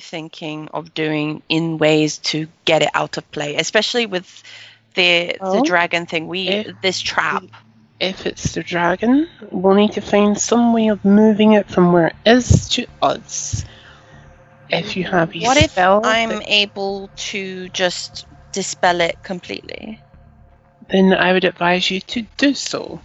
[0.00, 4.42] You thinking of doing in ways to get it out of play, especially with
[4.94, 6.26] the the dragon thing?
[6.26, 7.44] We if this trap.
[8.00, 12.06] If it's the dragon, we'll need to find some way of moving it from where
[12.08, 13.64] it is to us.
[14.70, 20.00] If you have a What if I'm that- able to just dispel it completely?
[20.88, 23.00] then I would advise you to do so.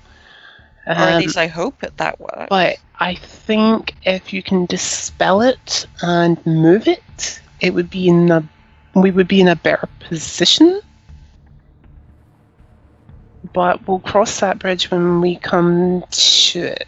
[0.88, 2.48] Or at Um, least I hope that that works.
[2.50, 8.32] But I think if you can dispel it and move it, it would be in
[8.32, 8.44] a
[8.96, 10.82] we would be in a better position.
[13.54, 16.88] But we'll cross that bridge when we come to it.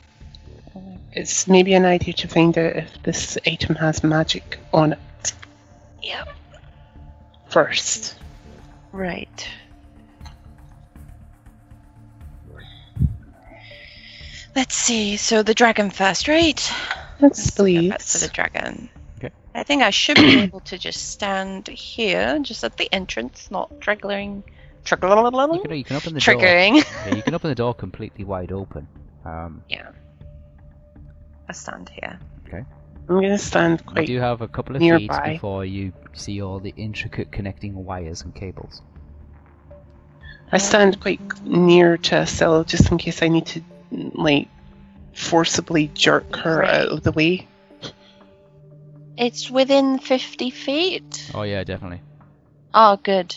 [1.14, 5.34] It's maybe an idea to find out if this item has magic on it
[6.04, 6.28] Yep.
[7.50, 8.16] first.
[8.92, 9.48] Right.
[14.58, 15.18] Let's see.
[15.18, 16.60] So the dragon first, right?
[17.20, 17.92] Let's go believe.
[17.92, 18.90] back to the dragon.
[19.20, 19.30] Okay.
[19.54, 23.70] I think I should be able to just stand here, just at the entrance, not
[23.80, 24.42] triggering.
[24.42, 25.62] You Triggering.
[25.62, 26.34] can, you can open the door.
[26.36, 26.76] Triggering.
[27.06, 28.88] Yeah, you can open the door completely wide open.
[29.26, 29.92] Um, yeah.
[31.48, 32.20] I stand here.
[32.48, 32.64] Okay.
[33.10, 35.20] I'm gonna stand you quite do have a couple of nearby.
[35.24, 38.82] feet before you see all the intricate connecting wires and cables.
[40.52, 44.48] I stand quite near to Estelle just in case I need to like
[45.14, 46.70] forcibly jerk her Right.
[46.82, 47.48] out of the way.
[49.18, 51.32] It's within 50 feet.
[51.34, 52.02] Oh yeah, definitely.
[52.74, 53.36] Oh, good.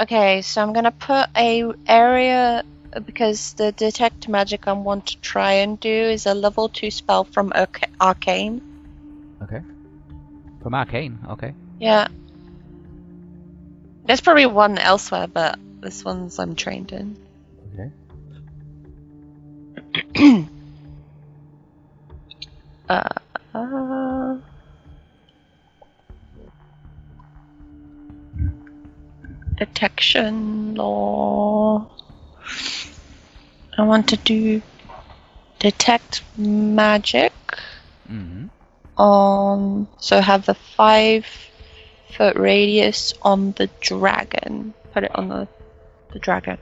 [0.00, 2.64] Okay, so I'm gonna put a area
[3.04, 7.24] because the detect magic I want to try and do is a level two spell
[7.24, 8.60] from Arca- Arcane.
[9.42, 9.60] Okay.
[10.62, 11.54] From Arcane, okay.
[11.78, 12.08] Yeah.
[14.06, 17.16] There's probably one elsewhere, but this one's I'm trained in.
[22.88, 23.02] Uh,
[23.52, 24.36] uh,
[29.56, 31.90] detection law.
[33.76, 34.62] I want to do
[35.58, 37.32] detect magic
[38.10, 38.46] Mm-hmm.
[38.96, 41.26] on so have the five
[42.16, 44.74] foot radius on the dragon.
[44.92, 45.48] Put it on the
[46.12, 46.58] the dragon.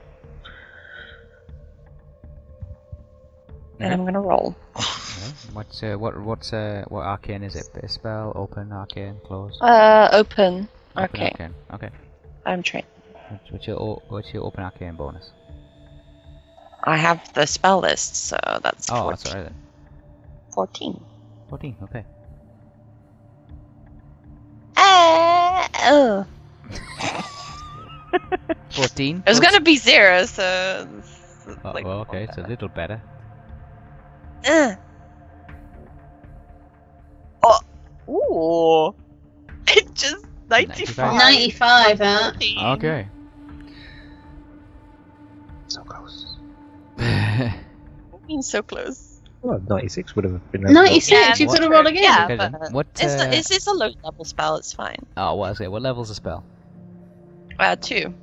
[3.79, 4.55] And I'm gonna roll.
[5.53, 7.69] What's uh, what what's uh, what arcane is it?
[7.73, 9.57] Bit spell, open, arcane, close.
[9.61, 10.67] Uh open.
[10.95, 11.29] Open Okay.
[11.31, 11.53] arcane.
[11.73, 11.89] Okay.
[12.45, 12.87] I'm trained.
[13.29, 15.31] What's, what's your o- what's your open arcane bonus?
[16.83, 19.09] I have the spell list, so that's Oh, 14.
[19.09, 19.55] that's alright then.
[20.53, 21.05] 14.
[21.49, 21.75] Fourteen.
[21.83, 22.05] Okay.
[24.77, 26.25] Uh, oh.
[28.71, 29.23] Fourteen.
[29.25, 30.87] It was gonna be zero, so.
[31.63, 33.01] Oh, like- well, okay, it's a little better.
[34.45, 34.75] Uh.
[37.43, 37.59] Oh.
[38.09, 38.95] Ooh.
[39.67, 41.13] It just 95.
[41.15, 42.33] 95 that.
[42.33, 42.59] 14.
[42.65, 43.07] Okay.
[45.67, 46.37] So close.
[48.27, 49.21] Being so close.
[49.41, 50.61] Well, 96 would have been.
[50.61, 52.03] 96, Yeah, you what- could have rolled again.
[52.03, 52.87] Yeah, Okay but What?
[52.99, 54.97] it's, Uh, it's, it's a low level spell, it's fine.
[55.17, 55.71] oh, what is it?
[55.71, 56.43] What level's the spell?
[57.59, 58.13] Uh, two.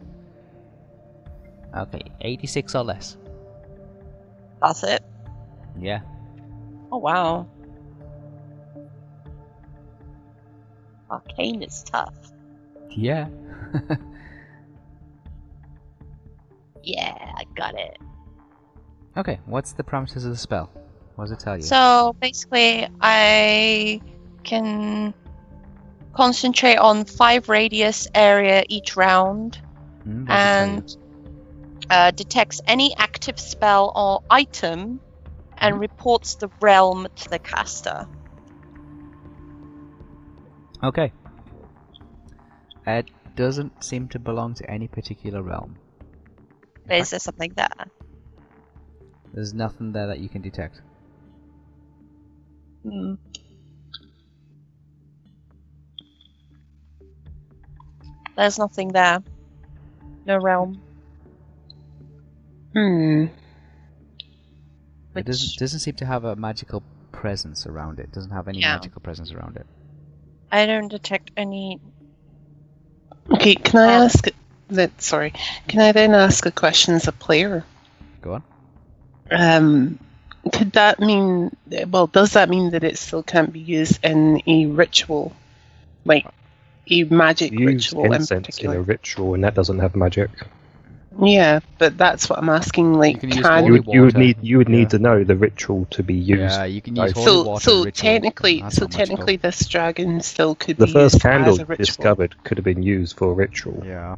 [1.76, 3.16] Okay, eighty-six or less.
[4.60, 5.02] That's it.
[5.78, 6.00] Yeah.
[6.90, 7.46] Oh, wow.
[11.10, 12.14] Arcane is tough.
[12.90, 13.28] Yeah.
[16.84, 17.96] Yeah, I got it.
[19.16, 20.70] okay, what's the promises of the spell?
[21.14, 21.62] What does it tell you?
[21.62, 24.00] So basically, I
[24.42, 25.14] can
[26.12, 29.60] concentrate on five radius area each round
[30.04, 30.72] what does it tell you?
[30.74, 30.96] and
[31.90, 35.00] uh, detects any active spell or item
[35.62, 38.06] and reports the realm to the caster.
[40.82, 41.12] Okay.
[42.84, 45.76] It doesn't seem to belong to any particular realm.
[46.90, 47.68] Is there something there?
[49.32, 50.82] There's nothing there that you can detect.
[52.82, 53.14] Hmm.
[58.36, 59.22] There's nothing there.
[60.26, 60.82] No realm.
[62.74, 63.26] Hmm.
[65.14, 66.82] It doesn't doesn't seem to have a magical
[67.12, 68.10] presence around it.
[68.12, 68.74] Doesn't have any Yeah.
[68.76, 69.66] magical presence around it.
[70.50, 71.80] I don't detect any.
[73.30, 74.28] Okay, can I Um, ask
[74.70, 75.00] that?
[75.02, 75.32] Sorry,
[75.68, 77.64] can I then ask a question as a player?
[78.22, 78.42] Go on.
[79.30, 79.98] Um,
[80.52, 81.54] could that mean?
[81.88, 85.34] Well, does that mean that it still can't be used in a ritual,
[86.04, 86.26] like
[86.90, 88.78] a magic You use ritual in incense in particular?
[88.78, 90.30] a ritual, and that doesn't have magic.
[91.20, 92.94] Yeah, but that's what I'm asking.
[92.94, 94.88] Like, can can You would, you would need you would need Yeah.
[94.90, 96.40] to know the ritual to be used.
[96.40, 97.12] Yeah, you can use Right.
[97.12, 97.92] holy so water so ritual.
[97.92, 98.96] technically so not magical.
[98.96, 102.64] technically this dragon still could the be first used candle as a discovered could have
[102.64, 103.82] been used for a ritual.
[103.84, 104.16] Yeah.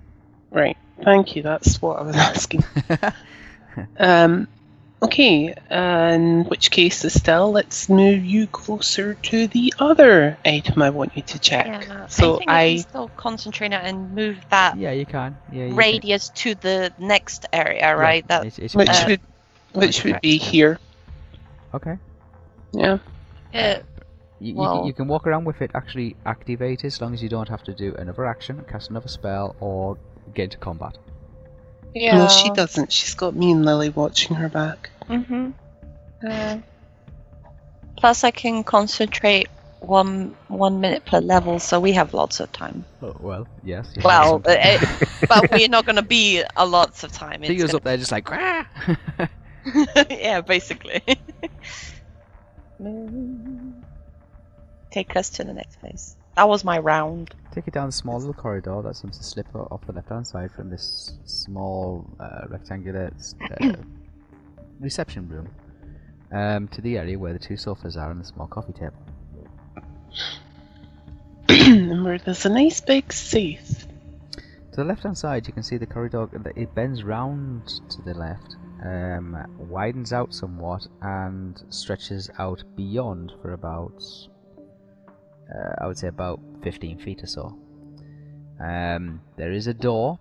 [0.50, 0.76] Right.
[1.05, 1.43] Thank you.
[1.43, 2.64] That's what I was asking.
[3.99, 4.49] Um,
[5.04, 5.54] okay.
[5.70, 11.22] In which case, Estelle, let's move you closer to the other item I want you
[11.22, 11.66] to check.
[11.66, 15.36] Yeah, So I think I I, can still concentrate and move that yeah, you can.
[15.52, 15.76] Yeah, you can.
[15.76, 18.26] radius to the next area, Yeah, right?
[18.28, 19.20] That it's- it's which Uh, would
[19.74, 20.78] which would be here.
[21.74, 21.96] Okay.
[22.72, 22.98] Yeah.
[23.54, 23.76] uh,
[24.40, 27.22] You, you, Well- can, you can walk around with it actually activated as long as
[27.22, 29.96] you don't have to do another action, cast another spell, or
[30.34, 30.98] get into combat.
[31.94, 32.18] yeah.
[32.18, 32.90] No, she doesn't.
[32.92, 34.90] She's got me and Lily watching her back.
[35.08, 35.50] Mm-hmm.
[36.26, 36.58] Uh,
[37.96, 39.48] plus, I can concentrate
[39.80, 42.84] one one minute per level, so we have lots of time.
[43.02, 43.92] Oh, well, yes.
[43.96, 47.42] you Well, some- uh, it, but we're not going to be a lots of time.
[47.42, 48.64] It's Theo's gonna- up there just like, "Grah!"
[50.10, 51.02] yeah, basically.
[54.90, 56.16] Take us to the next place.
[56.36, 57.34] That was my round.
[57.52, 60.26] Take it down the small little corridor that seems to slip off the left hand
[60.26, 63.12] side from this small uh, rectangular
[63.60, 63.72] uh,
[64.81, 65.49] reception room
[66.32, 68.99] um, to the area where the two sofas are and the small coffee table.
[71.49, 73.87] and where there's a nice big safe.
[74.75, 76.29] To the left hand side, you can see the corridor.
[76.56, 83.53] It bends round to the left, um, widens out somewhat, and stretches out beyond for
[83.53, 84.03] about,
[85.55, 87.56] uh, I would say, about 15 feet or so.
[88.61, 90.19] Um, there is a door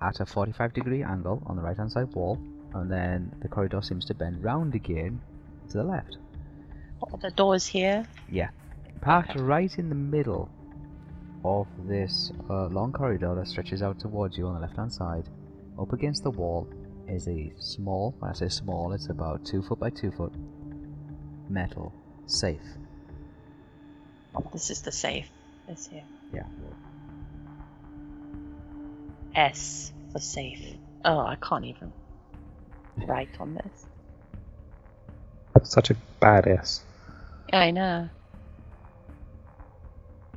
[0.00, 2.38] at a 45 degree angle on the right hand side wall,
[2.74, 5.20] and then the corridor seems to bend round again
[5.70, 6.18] to the left.
[7.02, 8.06] Oh, the door's here.
[8.28, 8.50] Yeah.
[9.00, 10.50] Parked right in the middle
[11.44, 15.28] of this uh, long corridor that stretches out towards you on the left hand side,
[15.78, 16.68] up against the wall,
[17.08, 20.32] is a small, when I say small, it's about 2 foot by 2 foot,
[21.48, 21.92] metal
[22.26, 22.60] safe.
[24.34, 25.28] Oh, this is the safe.
[25.66, 26.04] It's here.
[26.32, 26.44] Yeah.
[29.34, 30.76] S for safe.
[31.04, 31.92] Oh, I can't even
[33.06, 33.86] write on this.
[35.54, 36.80] That's such a badass.
[37.52, 38.08] Yeah, I know.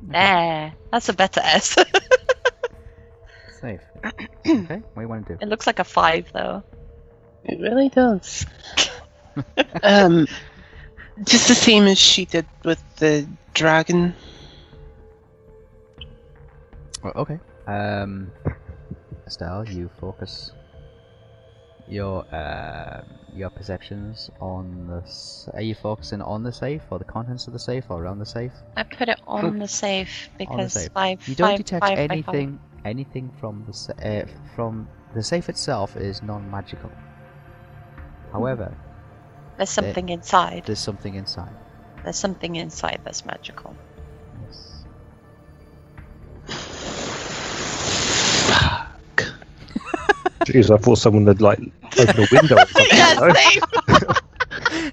[0.02, 0.74] There.
[0.92, 1.76] That's a better S.
[3.60, 3.80] Safe.
[4.04, 5.38] okay, what do you want to do?
[5.40, 6.62] it looks like a five, though.
[7.44, 8.46] It really does.
[9.82, 10.26] um,
[11.22, 14.14] just the same as she did with the dragon.
[17.02, 17.38] Well, okay.
[17.66, 18.30] Um,
[19.26, 20.52] Estelle, you focus
[21.88, 23.02] your uh,
[23.34, 25.02] your perceptions on the.
[25.06, 28.18] S- are you focusing on the safe, or the contents of the safe, or around
[28.18, 28.52] the safe?
[28.76, 30.92] I put it on the safe because safe.
[30.92, 31.26] five.
[31.28, 32.34] You don't five- detect five by five.
[32.34, 34.24] anything anything from the sa- uh,
[34.54, 36.90] from the safe itself is non-magical.
[38.32, 38.74] However,
[39.56, 40.64] There's something inside.
[40.66, 41.54] there's something inside.
[42.02, 43.76] There's something inside that's magical.
[50.46, 51.58] Jeez, I thought someone had like
[51.98, 52.98] opened a window or something.
[52.98, 53.32] yeah, no?
[53.34, 53.62] safe.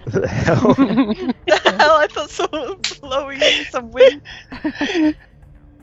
[0.05, 0.74] The hell?
[0.74, 1.91] the hell!
[1.98, 4.22] I thought someone was blowing in some wind.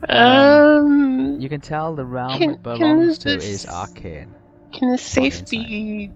[0.09, 4.33] um, You can tell the realm Can- it can belongs to this- is arcane.
[4.73, 6.11] can the safe be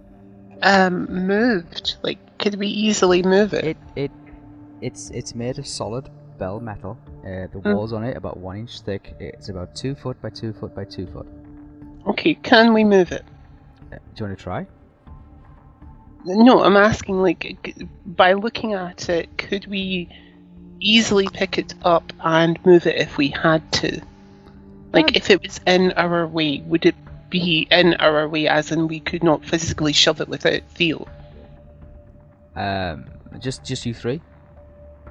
[0.62, 1.96] um moved?
[2.04, 3.66] Like, could we easily move it?
[3.66, 4.12] It it
[4.82, 6.98] it's it's made of solid bell metal.
[7.24, 7.74] Uh, the Mm.
[7.76, 9.16] walls on it about one inch thick.
[9.20, 11.28] It's about two foot by two foot by two foot.
[12.08, 13.24] Okay, can we move it?
[14.16, 14.68] Do you want to try?
[16.26, 20.10] No, I'm asking, like, by looking at it, could we
[20.80, 24.02] easily pick it up and move it if we had to?
[24.94, 26.96] Like, Um, if it was in our way, would it
[27.30, 31.08] be in our way, as in we could not physically shove it without feel?
[32.56, 33.06] Um,
[33.40, 34.22] just just you three?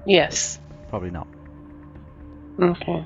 [0.07, 0.61] Yes.
[0.89, 1.27] Probably not.
[2.61, 3.05] Okay.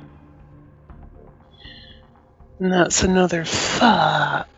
[2.61, 4.49] And that's another fuck.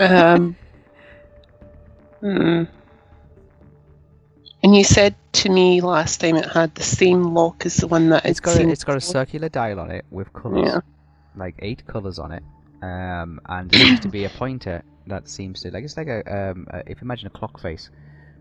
[0.00, 0.56] Um.
[2.20, 2.64] hmm.
[4.62, 8.08] And you said to me last time it had the same lock as the one
[8.10, 10.80] that It's it got a, it's got a circular dial on it with colours, Yeah.
[11.36, 12.42] like eight colours on it,
[12.82, 16.50] um, and there seems to be a pointer that seems to like it's like a
[16.50, 17.88] um, uh, if you imagine a clock face,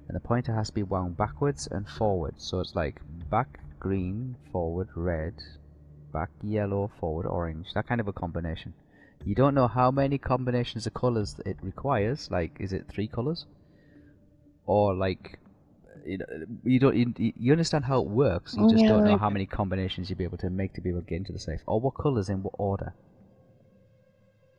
[0.07, 2.99] and the pointer has to be wound backwards and forwards, so it's like
[3.29, 5.35] back green, forward red,
[6.11, 8.73] back yellow, forward orange, that kind of a combination.
[9.25, 12.29] You don't know how many combinations of colours it requires.
[12.31, 13.45] Like, is it three colours,
[14.65, 15.39] or like
[16.05, 16.25] you, know,
[16.63, 18.55] you don't you, you understand how it works.
[18.55, 20.81] You just Yeah, don't know like- how many combinations you'll be able to make to
[20.81, 22.93] be able to get into the safe, or what colours in what order.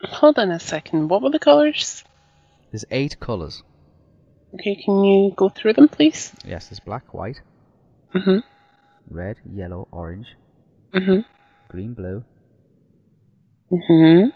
[0.03, 1.09] Hold on a second.
[1.09, 2.05] What were the colours?
[2.71, 3.63] There's eight colours.
[4.55, 6.33] Okay, can you go through them, please?
[6.45, 7.41] Yes, there's black, white,
[8.15, 8.43] Mhm.
[9.11, 10.37] red, yellow, orange,
[10.93, 11.25] Mhm.
[11.69, 12.25] green, blue,
[13.71, 14.33] Mhm.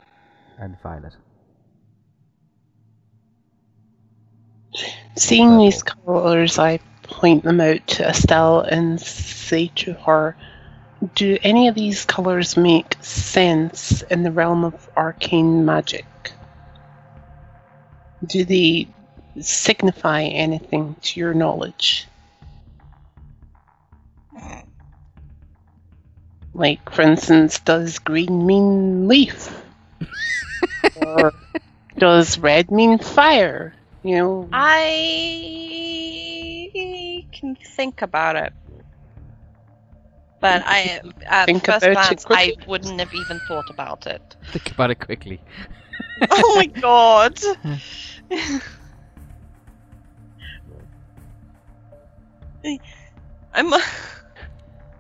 [0.63, 1.17] And violet.
[5.17, 10.37] Seeing these colours, I point them out to Estelle and say to her,
[11.15, 16.07] "Do any of these colours make sense in the realm of arcane magic?
[18.25, 18.89] Do they
[19.41, 22.07] signify anything to your knowledge?"
[26.55, 29.63] Like, for instance, does green mean leaf?
[30.97, 31.33] or
[31.99, 33.75] does red mean fire?
[34.03, 34.69] You know, I
[37.33, 38.53] can think about it.
[40.41, 44.21] But I, at Think first glance, I wouldn't have even thought about it.
[44.47, 45.39] Think about it quickly.
[46.31, 47.39] oh my god!
[53.55, 53.73] I'm.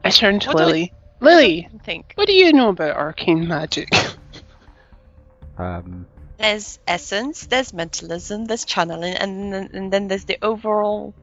[0.04, 0.92] I turn to What do I- Lily.
[1.20, 3.88] Lily, think what do you know about arcane magic?
[5.62, 6.06] Um,
[6.38, 11.14] there's essence, there's mentalism, there's channeling, and then, and then there's the overall,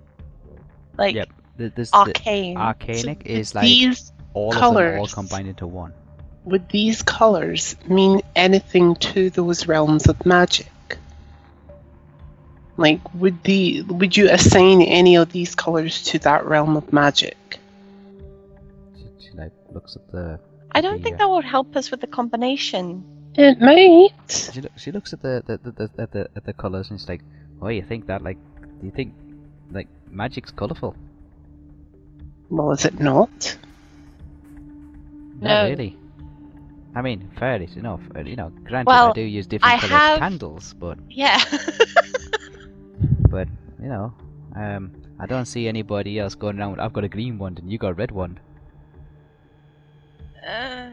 [0.97, 1.29] like Yep.
[1.57, 2.55] th- there's the arcane.
[2.57, 5.93] arcanic So is like these all of them all combined into one.
[6.45, 10.71] would these colors mean anything to those realms of magic?
[12.77, 17.59] Like, would the would you assign any of these colors to that realm of magic?
[18.95, 20.39] She, she like looks at the.
[20.71, 23.03] I don't the, think uh, that would help us with the combination.
[23.41, 24.11] It might.
[24.53, 26.99] She, loo- she looks at the the, the, the, at the at the colors and
[26.99, 27.21] she's like,
[27.61, 28.21] "Oh, you think that?
[28.21, 28.37] Like,
[28.79, 29.13] do you think
[29.71, 30.95] like magic's colorful?
[32.49, 33.57] Well, is it not?
[35.39, 35.69] Not No.
[35.69, 35.95] really.
[36.95, 38.01] I mean, fair enough.
[38.15, 41.39] uh, You know, granted, Well, I do use different I colored have- candles, but Yeah.
[43.29, 43.47] but
[43.81, 44.13] you know,
[44.55, 46.71] um, I don't see anybody else going around.
[46.71, 48.39] with, I've got a green one and you got a red one.
[50.45, 50.89] uh,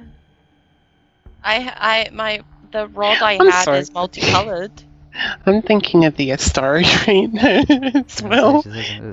[1.47, 3.79] I I my the rod I I'm had sorry.
[3.79, 4.83] is multicolored.
[5.47, 7.33] I'm thinking of the Astari right
[7.95, 8.63] now as well.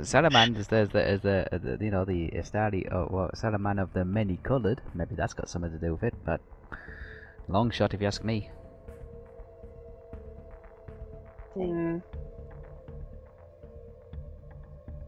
[0.04, 3.94] Salamanders, there's the, is the, uh, the you know the Astari, oh well, Salaman of
[3.94, 4.82] the many coloured.
[4.96, 6.42] Maybe that's got something to do with it, but
[7.48, 8.50] long shot if you ask me.
[11.54, 12.00] Hmm.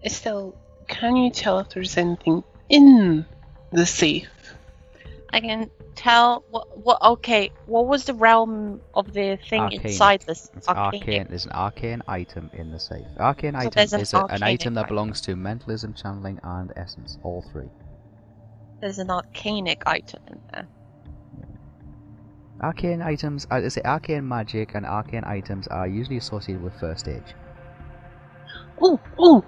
[0.05, 0.55] Estelle,
[0.88, 3.25] can you tell if there's anything in
[3.72, 4.29] the safe?
[5.34, 7.52] I can tell what what okay.
[7.66, 9.86] What was the realm of the thing Arcanic.
[9.86, 11.02] inside this It's arcane?
[11.02, 11.28] arcane.
[11.30, 13.06] There's an arcane item in the safe.
[13.20, 16.72] Arcane So item there's an is a, an item that belongs to mentalism, channeling, and
[16.75, 17.18] essence.
[17.24, 17.70] All three.
[18.82, 20.68] There's an arcanic item in there.
[22.62, 27.08] Arcane items, uh, I say arcane magic and arcane items are usually associated with first
[27.08, 27.36] age.
[28.82, 29.44] Oh, oh,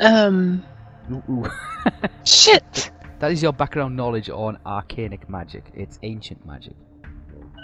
[0.00, 0.64] um,
[1.10, 1.50] Ooh, ooh.
[2.24, 2.90] shit.
[3.20, 5.64] That is your background knowledge on arcanic magic.
[5.74, 6.74] It's ancient magic.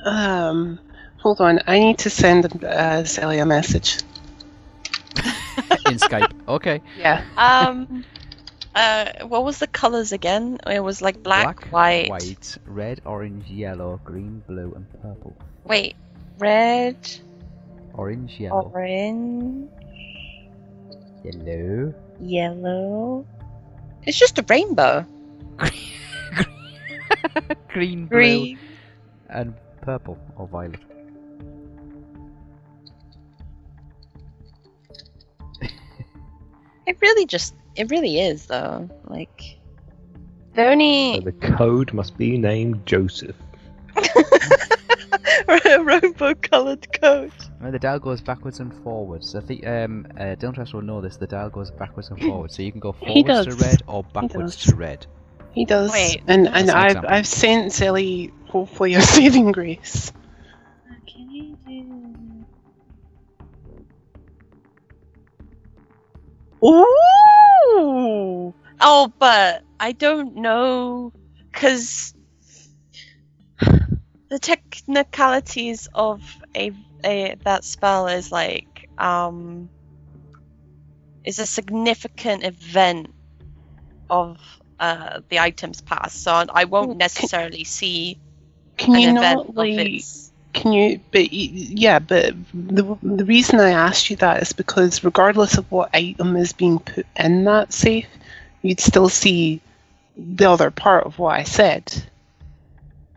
[0.04, 0.78] Um,
[1.18, 1.60] hold on.
[1.66, 3.98] I need to send uh, Sally a message.
[5.86, 6.32] in Skype.
[6.48, 6.80] Okay.
[6.98, 7.22] Yeah.
[7.36, 8.04] Um,
[8.74, 10.58] uh, what was the colors again?
[10.66, 12.08] It was like black, white.
[12.10, 15.36] white, red, orange, yellow, green, blue, and purple.
[15.64, 15.94] Wait,
[16.38, 16.96] red,
[17.94, 19.68] Orange, yellow, orange,
[21.24, 23.26] yellow, yellow.
[24.04, 25.04] It's just a rainbow.
[27.68, 28.56] Green, Green, blue,
[29.28, 30.80] and purple or violet.
[36.86, 38.88] It really just, it really is though.
[39.04, 39.58] Like,
[40.54, 43.36] the only So the code must be named Joseph.
[45.84, 47.32] rainbow-colored coat.
[47.60, 49.34] Well, the dial goes backwards and forwards.
[49.34, 51.16] I think um, uh, Don't Trust will know this.
[51.16, 54.56] The dial goes backwards and forwards, so you can go forwards to red or backwards
[54.66, 55.06] to red.
[55.52, 55.92] He does.
[55.92, 57.10] Wait, and and an I've example.
[57.10, 60.12] I've sent Sally hopefully a saving grace.
[61.06, 62.46] Can you do?
[66.64, 68.54] Ooh!
[68.80, 71.12] Oh, but I don't know
[71.52, 72.14] because
[74.30, 76.22] the technicalities of
[76.56, 76.72] a,
[77.04, 79.70] a that spell is like um
[81.24, 83.08] is a significant event
[84.10, 88.18] of uh, the item's pass, so I won't necessarily see
[88.78, 90.02] Can an you event not like?
[90.52, 91.00] Can you?
[91.12, 95.94] But yeah, but the the reason I asked you that is because regardless of what
[95.94, 98.08] item is being put in that safe,
[98.62, 99.60] you'd still see
[100.16, 101.92] the other part of what I said.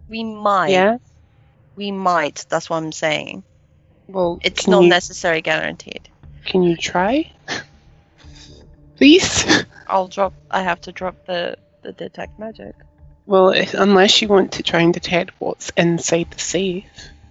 [0.09, 0.71] We might.
[0.71, 0.97] Yeah.
[1.75, 2.45] We might.
[2.49, 3.43] That's what I'm saying.
[4.07, 6.09] Well, It's not you, necessarily guaranteed.
[6.45, 7.31] Can you try?
[9.03, 9.65] Please.
[9.87, 10.33] I'll drop.
[10.49, 12.73] I have to drop the the detect magic.
[13.25, 16.85] Well, if, unless you want to try and detect what's inside the safe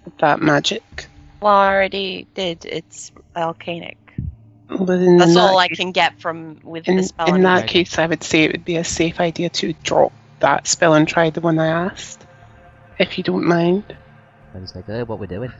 [0.05, 1.07] with that magic.
[1.41, 2.67] Well, I already did.
[2.67, 3.97] It's arcanic.
[4.69, 7.26] But in That's that all I case- can get from with In, the spell.
[7.29, 7.61] in anyway.
[7.61, 10.93] that case, I would say it would be a safe idea to drop that spell
[10.93, 12.23] and try the one I asked,
[12.99, 13.85] if you don't mind.
[14.52, 15.52] And it's like, oh, what we're doing.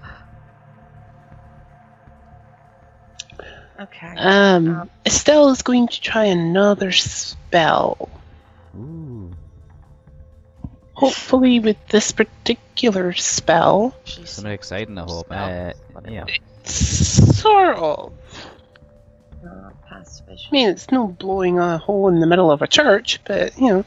[3.83, 4.15] Okay.
[4.17, 8.09] Um, Um, Estelle is going to try another spell.
[8.77, 9.31] Ooh.
[10.95, 15.27] Hopefully, with this particular spell, She's Something exciting, I hope.
[15.31, 15.73] Uh,
[16.09, 16.26] yeah.
[16.65, 18.13] sort of.
[19.45, 20.23] uh, past.
[20.28, 23.69] I mean, it's no blowing a hole in the middle of a church, but you
[23.69, 23.85] know.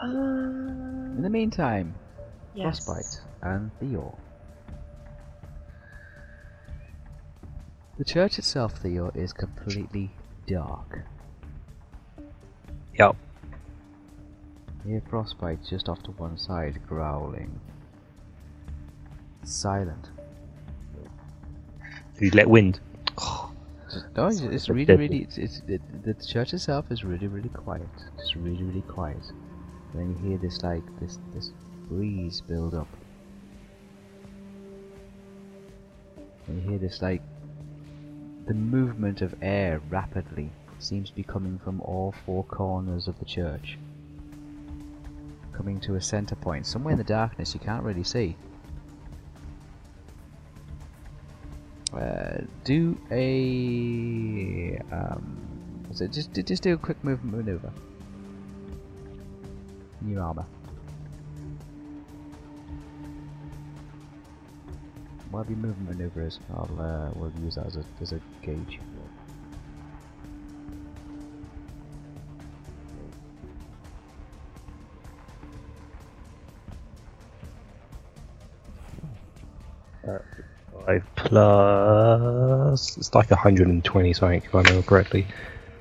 [0.00, 1.94] In the uh, meantime,
[2.54, 2.84] yes.
[2.84, 4.16] Frostbite and Theor.
[7.98, 10.10] The church itself, Theor, is completely
[10.46, 11.00] dark.
[12.96, 13.16] Yep.
[14.84, 17.60] You hear Frostbite just off to one side, growling.
[19.42, 20.10] Silent.
[22.14, 22.80] Did you let wind?
[23.90, 25.18] Just, no, it's, it's really, really.
[25.18, 27.88] It's, it's, it, the church itself is really, really quiet.
[28.18, 29.22] It's really, really quiet.
[29.94, 31.52] Then you hear this like this this
[31.88, 32.88] breeze build up.
[36.46, 37.22] And you hear this like
[38.46, 43.24] the movement of air rapidly seems to be coming from all four corners of the
[43.24, 43.78] church.
[45.52, 48.36] Coming to a center point, somewhere in the darkness you can't really see.
[51.92, 55.38] Uh, do a um,
[55.92, 57.72] so just just do a quick movement maneuver.
[60.00, 60.46] New armor.
[65.30, 68.78] Whatever your movement maneuver is, I'll uh, we'll use that as a as a gauge.
[80.86, 82.96] Five plus.
[82.96, 85.26] It's like 120 something, if I remember correctly.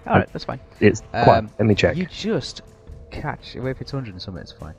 [0.05, 0.59] All right, that's fine.
[0.81, 1.37] It's quite.
[1.37, 1.95] Um, let me check.
[1.95, 2.61] You just
[3.11, 3.55] catch.
[3.55, 4.75] Well, if it's 100 and something, it's fine.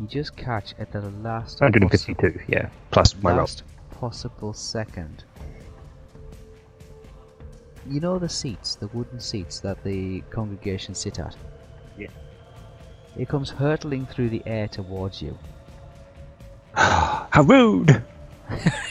[0.00, 1.60] You just catch at the last.
[1.60, 2.68] 152, yeah.
[2.90, 3.40] Plus my roll.
[3.40, 5.24] last possible second.
[7.88, 11.36] You know the seats, the wooden seats that the congregation sit at?
[11.98, 12.08] Yeah.
[13.16, 15.36] It comes hurtling through the air towards you.
[16.74, 18.02] How rude!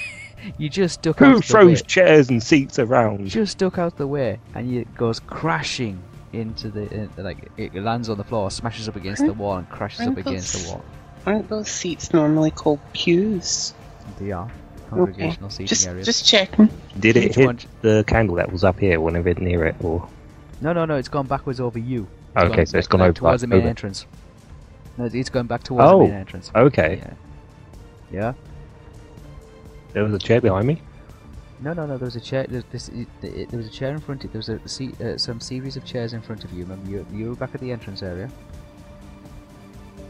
[0.58, 1.41] You just duck out Who the way.
[1.41, 3.19] throws chairs and seats around?
[3.21, 6.01] You just duck out the way, and it goes crashing
[6.34, 9.70] into the in, like it lands on the floor, smashes up against the wall, and
[9.70, 10.86] crashes up against those- the wall.
[11.26, 13.74] Aren't those seats normally called pews?
[14.20, 14.50] They are
[14.89, 16.06] congregational seating Just, areas.
[16.06, 16.70] just checking.
[17.00, 17.68] Did it Huge hit bunch.
[17.82, 20.08] the candle that was up here whenever it near it, or
[20.62, 20.96] No, no, no.
[20.96, 22.08] It's gone backwards over you.
[22.36, 23.70] Okay, so it's back- gone over- towards the main over.
[23.70, 24.06] entrance.
[24.98, 26.00] No, it's- it's going back towards Oh.
[26.00, 26.52] the main entrance.
[26.56, 27.02] okay?
[27.02, 27.13] Yeah.
[28.12, 28.34] Yeah.
[29.94, 30.82] There was a chair behind me.
[31.62, 31.98] No, no, no.
[31.98, 32.45] There was a chair.
[32.48, 34.24] There, this, it, it, there was a chair in front.
[34.24, 36.63] of There was a se- uh, some series of chairs in front of you.
[36.63, 38.30] Remember, you, you were back at the entrance area.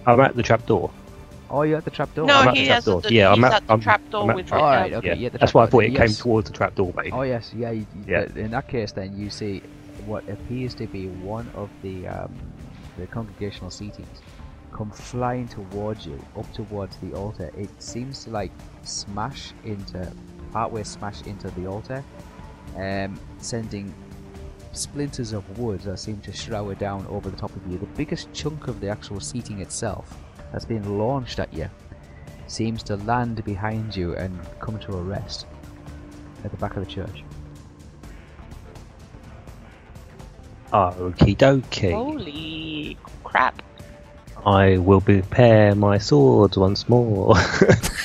[0.05, 0.91] I'm at the trap door.
[1.49, 2.27] Oh, you're at the trap door.
[2.27, 3.01] No, I'm at he the has trapdoor.
[3.01, 4.69] the, Yeah, he's I'm at- at the I'm- trapdoor I'm at with trap- the, All
[4.71, 5.07] right, okay.
[5.07, 5.13] yeah.
[5.15, 5.99] yeah, the That's why I thought it yes.
[6.07, 7.11] came towards the trapdoor, mate.
[7.13, 7.71] Oh yes, yeah.
[7.71, 8.25] You, you- Yeah.
[8.35, 9.63] In that case, then you see
[10.05, 12.31] what appears to be one of the um,
[12.99, 14.19] the congregational seatings
[14.71, 17.49] come flying towards you, up towards the altar.
[17.57, 18.51] It seems to like
[18.83, 20.11] smash into,
[20.51, 22.03] partway smash into the altar,
[22.75, 23.93] um, sending
[24.71, 27.77] splinters of wood that seem to shower down over the top of you.
[27.77, 30.15] The biggest chunk of the actual seating itself
[30.51, 31.69] that's been launched at you
[32.47, 35.45] seems to land behind you and come to a rest
[36.43, 37.23] at the back of the church.
[40.71, 41.93] Okie dokie.
[41.93, 43.61] Holy crap.
[44.45, 47.35] I will prepare my swords once more.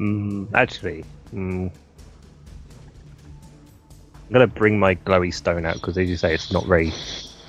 [0.00, 1.70] mm, actually, mm,
[4.30, 6.92] I'm gonna bring my glowy stone out because, as you say, it's not very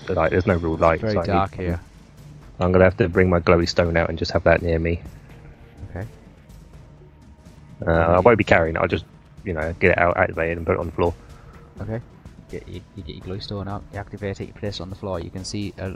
[0.10, 1.02] like there's no real light.
[1.02, 1.80] Very so I need- dark here.
[2.60, 5.02] I'm gonna have to bring my glowy stone out and just have that near me.
[5.90, 6.06] Okay.
[7.88, 8.80] Uh, I won't be carrying it.
[8.80, 9.06] I'll just,
[9.44, 11.14] you know, get it out, activate it, and put it on the floor.
[11.82, 12.00] Okay.
[12.52, 14.96] Get, you, you get your glowstone out, you activate it, you place it on the
[14.96, 15.20] floor.
[15.20, 15.94] You can see uh,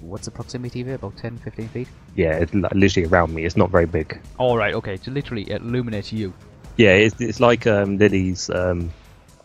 [0.00, 0.92] what's the proximity of it?
[0.94, 1.88] About 10, 15 feet.
[2.14, 3.44] Yeah, it's li- literally around me.
[3.44, 4.20] It's not very big.
[4.38, 4.74] All right.
[4.74, 4.96] Okay.
[4.96, 6.32] So literally, it illuminates you.
[6.76, 8.92] Yeah, it's, it's like um, Lily's um,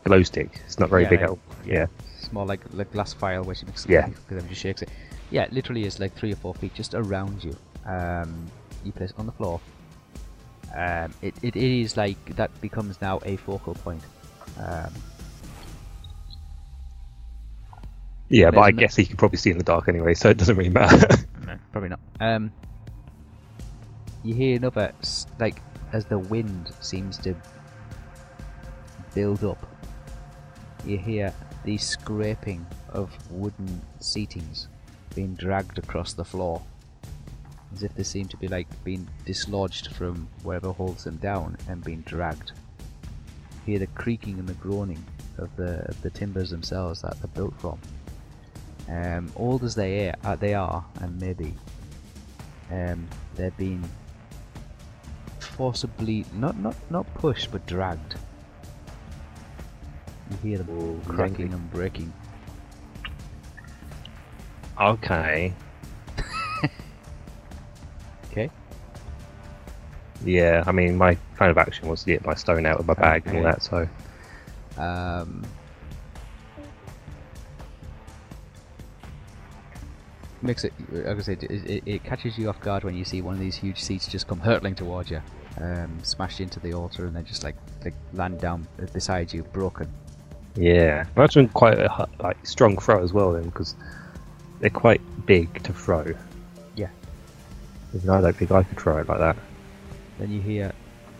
[0.04, 0.62] glow stick.
[0.66, 1.40] It's not very Yeah, big at all.
[1.66, 1.86] yeah.
[2.20, 4.08] It's more like like glass file, where she makes Yeah.
[4.28, 4.90] because she shakes it.
[5.32, 7.56] Yeah, it literally is like three or four feet just around you.
[7.86, 8.46] Um,
[8.84, 9.60] you place it on the floor.
[10.76, 14.02] Um, it, it is like that becomes now a focal point.
[14.60, 14.92] Um,
[18.32, 20.56] Yeah, but I guess he can probably see in the dark anyway, so it doesn't
[20.56, 21.08] really matter.
[21.46, 22.00] No, probably not.
[22.20, 22.52] Um,
[24.24, 24.94] you hear another
[25.40, 25.60] like
[25.92, 27.36] as the wind seems to
[29.16, 29.58] build up.
[30.86, 31.34] You hear
[31.66, 34.68] the scraping of wooden seatings
[35.16, 36.62] being dragged across the floor,
[37.74, 41.84] as if they seem to be like being dislodged from wherever holds them down and
[41.84, 42.52] being dragged.
[43.66, 45.04] You hear the creaking and the groaning
[45.40, 47.80] of the of the timbers themselves that they're built from
[48.92, 51.56] um, old as they are, uh, they are, and maybe
[52.70, 53.84] um, they're being
[55.40, 58.16] forcibly not not not pushed but dragged.
[60.30, 62.12] You hear them Ooh, cracking and breaking.
[64.80, 65.54] okay.
[68.32, 68.50] Okay.
[70.24, 72.94] Yeah, I mean, my plan of action was to get my stone out of my
[72.94, 73.90] bag and all that, so.
[74.78, 75.44] Um,
[80.44, 83.22] makes it, like I said, it, it, it catches you off guard when you see
[83.22, 85.22] one of these huge seats just come hurtling towards you,
[85.60, 89.88] um, smashed into the altar, and then just like like land down beside you, broken.
[90.56, 93.76] Yeah, that's been quite a like strong throw as well, then, because
[94.60, 96.06] they're quite big to throw.
[96.76, 96.90] Yeah.
[97.96, 99.38] Even I don't think I could throw it like that.
[100.20, 100.72] Then you hear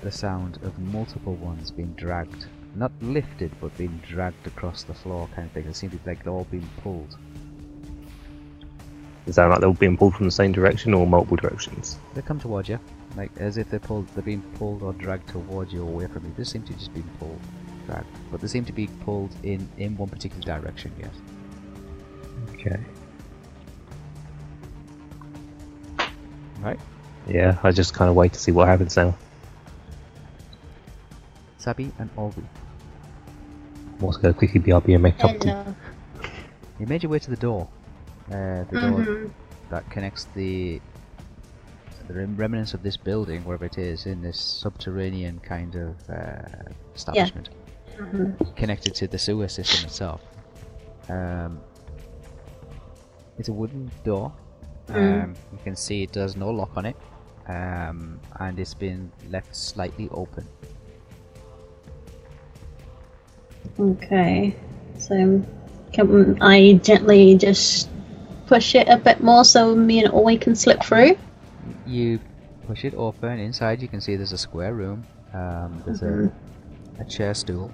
[0.02, 5.30] the sound of multiple ones being dragged, not lifted, but being dragged across the floor,
[5.36, 5.66] kind of thing.
[5.66, 7.18] It seems like they're all being pulled.
[9.26, 11.98] Does that sound like they're all being pulled from the same direction or multiple directions?
[12.16, 12.80] They come towards you,
[13.16, 16.26] like as if they're pulled, they're being pulled or dragged towards you, or away from
[16.26, 16.34] you.
[16.36, 17.40] They seem to just be pulled,
[17.86, 20.92] dragged, but they seem to be pulled in in one particular direction.
[21.00, 21.14] Yes.
[22.54, 22.80] Okay.
[26.62, 26.80] Right.
[27.28, 29.16] Yeah, I just kind of wait to see what happens now.
[31.58, 32.44] Sabi and Olvi,
[34.00, 35.54] What's going to quickly BRB and make a cup tea?
[36.80, 37.68] You made your way to the door.
[38.30, 39.32] Uh, the door Mhm.
[39.70, 40.82] that connects the
[42.08, 46.42] the rem- remnants of this building, wherever it is, in this subterranean kind of uh,
[46.96, 47.50] establishment,
[47.98, 48.56] Mhm.
[48.56, 50.22] connected to the sewer system itself.
[51.10, 51.60] Um,
[53.38, 54.32] it's a wooden door.
[54.88, 55.24] Mm.
[55.24, 56.96] Um, you can see it does no lock on it,
[57.48, 60.46] um, and it's been left slightly open.
[63.80, 64.56] Okay.
[64.98, 65.42] So
[65.94, 67.90] can I gently just
[68.52, 71.18] push it a bit more so me and Oi can slip through?
[71.88, 72.20] You
[72.68, 73.40] push it open.
[73.40, 75.06] Inside, you can see there's a square room.
[75.34, 76.30] Um, there's Mhm.
[77.00, 77.72] a, a chair stool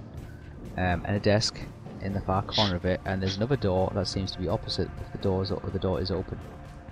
[0.77, 1.59] um, and a desk
[2.01, 4.87] in the far corner of it, and there's another door that seems to be opposite.
[5.01, 6.37] If the door is o- the door is open.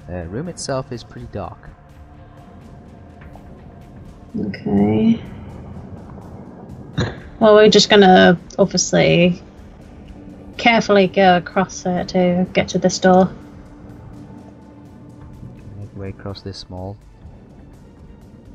[0.08, 1.69] The room itself is pretty dark.
[4.39, 5.21] Okay.
[7.39, 9.39] Well, we're just gonna obviously
[10.58, 13.30] carefully go across it to get to this door.
[16.05, 16.97] Way across this small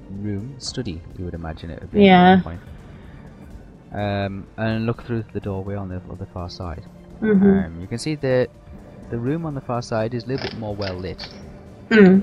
[0.08, 2.04] room, study, you would imagine it would be.
[2.04, 2.34] Yeah.
[2.34, 2.60] At one point.
[3.92, 6.84] Um, and look through the doorway on the on the far side.
[7.20, 7.66] Mm -hmm.
[7.66, 8.50] Um, you can see that
[9.10, 11.28] the room on the far side is a little bit more well lit.
[11.88, 12.22] Mm.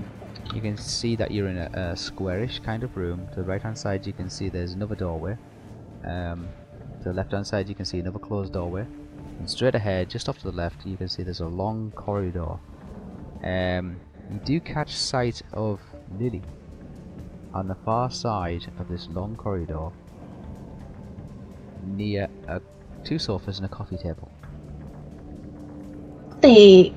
[0.55, 3.19] You can see that you're in a, a squarish kind of room.
[3.33, 5.35] To the right hand side, you can see there's another doorway.
[6.05, 6.47] Um,
[6.99, 8.85] to the left hand side, you can see another closed doorway.
[9.39, 12.53] And straight ahead, just off to the left, you can see there's a long corridor.
[13.43, 13.97] Um,
[14.31, 15.79] you do catch sight of
[16.19, 16.41] Lily
[17.53, 19.89] on the far side of this long corridor
[21.85, 22.59] near uh,
[23.03, 24.29] two sofas and a coffee table.
[26.41, 26.93] The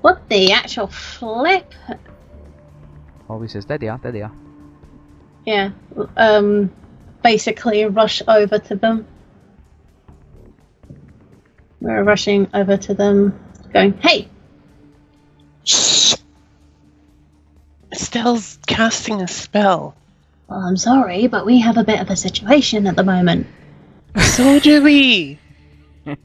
[0.00, 1.72] what the actual flip?
[3.28, 4.32] Holly says, There they are, there they are.
[5.46, 5.70] Yeah.
[6.16, 6.72] Um.
[7.22, 9.06] Basically, rush over to them.
[11.80, 13.38] We're rushing over to them,
[13.72, 14.28] going, "Hey,
[15.64, 16.14] Shh!
[17.92, 19.94] Estelle's casting a spell.
[20.48, 23.46] well, I'm sorry, but we have a bit of a situation at the moment."
[24.20, 25.38] So do we.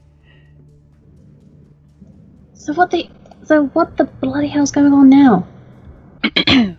[2.54, 3.08] So what the
[3.44, 5.46] so what the bloody hell's going on now?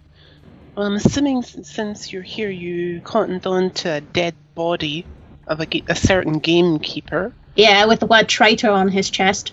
[0.75, 5.05] Well, I'm assuming since you're here, you cottoned on to a dead body
[5.45, 7.33] of a, a certain gamekeeper.
[7.55, 9.51] Yeah, with the word traitor on his chest.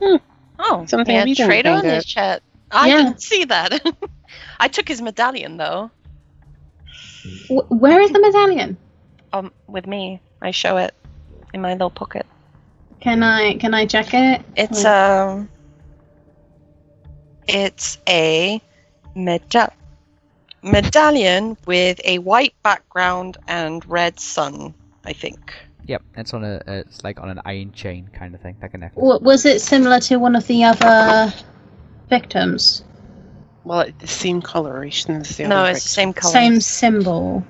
[0.00, 0.16] Hmm.
[0.58, 2.42] Oh, Something he had we didn't on his chat.
[2.70, 2.96] I Yeah.
[2.98, 3.80] didn't see that.
[4.60, 5.90] I took his medallion though.
[7.48, 8.76] W- where is the medallion?
[9.32, 10.94] Um, with me, I show it
[11.54, 12.26] in my little pocket.
[13.00, 14.42] Can I can I check it?
[14.56, 15.48] It's Like- um,
[17.46, 18.60] it's a
[19.14, 19.72] meda-
[20.62, 24.74] medallion with a white background and red sun.
[25.04, 25.54] I think.
[25.88, 28.78] Yep, it's on a it's like on an iron chain kind of thing, like a
[28.78, 29.02] necklace.
[29.02, 31.32] W- was it similar to one of the other
[32.10, 32.84] victims?
[33.64, 35.70] Well, it's the same coloration as the no, other.
[35.70, 36.32] it's the same color.
[36.32, 37.42] Same symbol.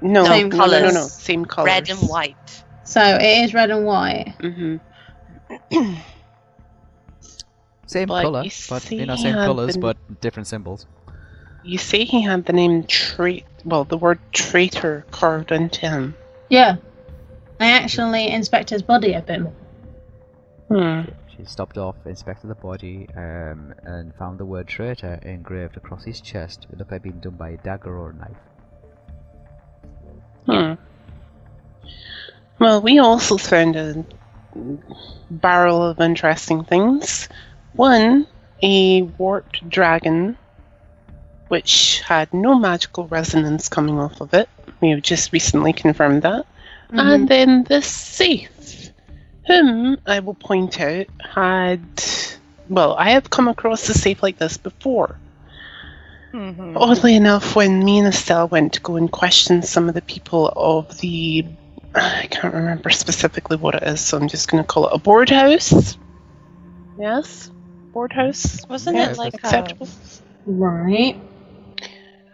[0.00, 1.66] No, same no, no, no, no, same colors.
[1.66, 2.64] red and white.
[2.84, 4.34] So it is red and white.
[4.40, 4.76] hmm
[7.86, 10.86] Same But color, you but you know, same colors, the- but different symbols.
[11.62, 16.14] You say he had the name trait, well, the word traitor carved into him.
[16.48, 16.76] Yeah.
[17.62, 19.52] I actually inspect his body a bit more.
[20.68, 21.02] Hmm.
[21.36, 26.20] She stopped off, inspected the body, um, and found the word traitor engraved across his
[26.20, 26.66] chest.
[26.72, 28.36] It looked like being done by a dagger or a knife.
[30.46, 30.82] Hmm.
[32.58, 34.04] Well, we also found a
[35.30, 37.28] barrel of interesting things.
[37.74, 38.26] One,
[38.60, 40.36] a warped dragon,
[41.46, 44.48] which had no magical resonance coming off of it.
[44.80, 46.44] We have just recently confirmed that.
[46.92, 48.90] And then the safe,
[49.46, 51.80] whom I will point out had.
[52.68, 55.18] Well, I have come across a safe like this before.
[56.32, 56.74] Mhm.
[56.76, 60.52] Oddly enough, when me and Estelle went to go and question some of the people
[60.56, 61.44] of the.
[61.94, 64.98] I can't remember specifically what it is, so I'm just going to call it a
[64.98, 65.98] board house.
[66.98, 67.50] Yes?
[67.92, 68.66] Board house?
[68.68, 69.88] Wasn't Yeah, it like a, acceptable?
[70.46, 71.20] Right.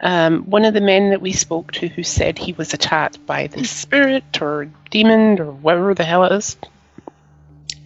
[0.01, 3.49] Um, one of the men that we spoke to who said he was attacked by
[3.49, 6.57] the spirit or demon or whatever the hell it is,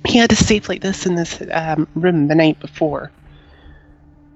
[0.07, 3.11] he had a safe like this in this um, room the night before.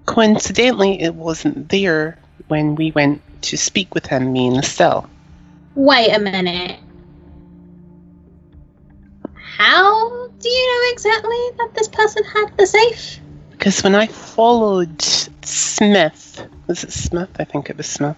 [0.06, 2.16] Coincidentally, it wasn't there
[2.48, 5.10] when we went to speak with him, me and Estelle.
[5.74, 6.78] Wait a minute.
[9.56, 13.20] How do you know exactly that this person had the safe?
[13.50, 17.30] Because when I followed Smith, was it Smith?
[17.38, 18.16] I think it was Smith,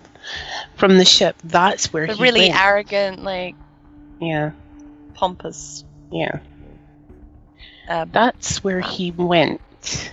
[0.77, 2.61] from the ship, that's where the he really went.
[2.61, 3.57] arrogant, like
[4.21, 4.53] yeah,
[5.15, 5.85] pompous.
[6.11, 6.39] yeah.
[7.89, 10.13] Uh, that's where he went.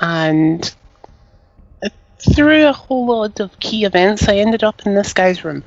[0.00, 0.74] And
[1.82, 1.88] uh,
[2.34, 5.62] through a whole lot of key events, I ended up in this guy's room.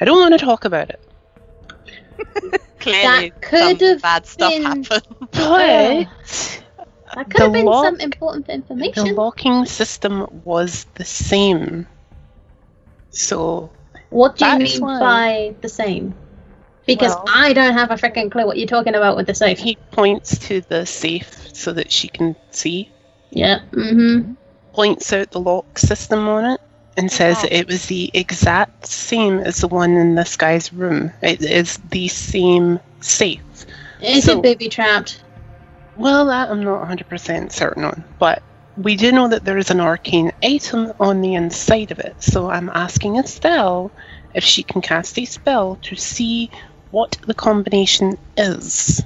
[0.00, 1.00] I don't want to talk about it.
[2.80, 4.88] clearly, That could some have bad stuff happened.
[5.32, 6.08] But
[7.14, 9.04] That could The have been some important information.
[9.04, 11.86] the locking system was the same.
[13.10, 13.70] So,
[14.10, 16.14] What do you mean why- by the same?
[16.86, 19.58] Because Well- I don't have a freaking clue what you're talking about with the safe.
[19.58, 22.90] he points to the safe so that she can see,
[23.30, 23.60] Yeah.
[23.72, 24.32] Mm-hmm.
[24.72, 26.60] points out the lock system on it,
[26.96, 27.48] and says Oh.
[27.50, 31.12] it was the exact same as the one in this guy's room.
[31.22, 33.40] It is the same safe.
[34.00, 35.20] Is So- it baby trapped?
[36.00, 38.42] Well, that I'm not 100% certain on, but
[38.78, 42.48] we do know that there is an arcane item on the inside of it, so
[42.48, 43.92] I'm asking Estelle
[44.32, 46.50] if she can cast a spell to see
[46.90, 49.02] what the combination is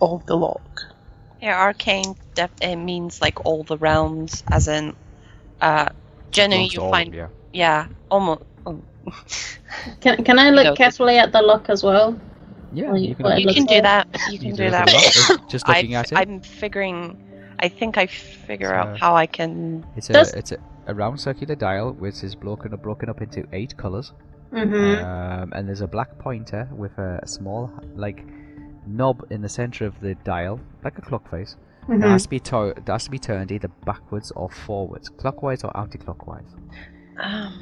[0.00, 0.60] of the lock.
[1.42, 4.94] Yeah, arcane def- it means like all the realms, as in,
[5.60, 5.88] uh,
[6.30, 7.28] generally you find yeah.
[7.52, 8.42] yeah, almost.
[8.66, 8.80] oh.
[10.00, 12.16] Can, can I look carefully at the lock as well?
[12.72, 14.06] Yeah, Well, you you- can, well, you can do that.
[14.28, 15.30] You you can can do look that.
[15.30, 16.18] at just looking I've- at it.
[16.18, 17.22] I'm figuring
[17.58, 19.84] I think I figure So- out how I can.
[19.96, 23.22] It's a Does- it's a, a round circular dial which is broken up broken up
[23.22, 24.12] into eight colors.
[24.52, 25.04] Mm-hmm.
[25.04, 28.24] Um, and there's a black pointer with a, a small like
[28.86, 31.56] knob in the center of the dial, like a clock face.
[31.88, 32.02] mm-hmm.
[32.02, 35.64] It has to be to- it has to be turned either backwards or forwards, clockwise
[35.64, 36.50] or anti-clockwise.
[37.18, 37.52] Um,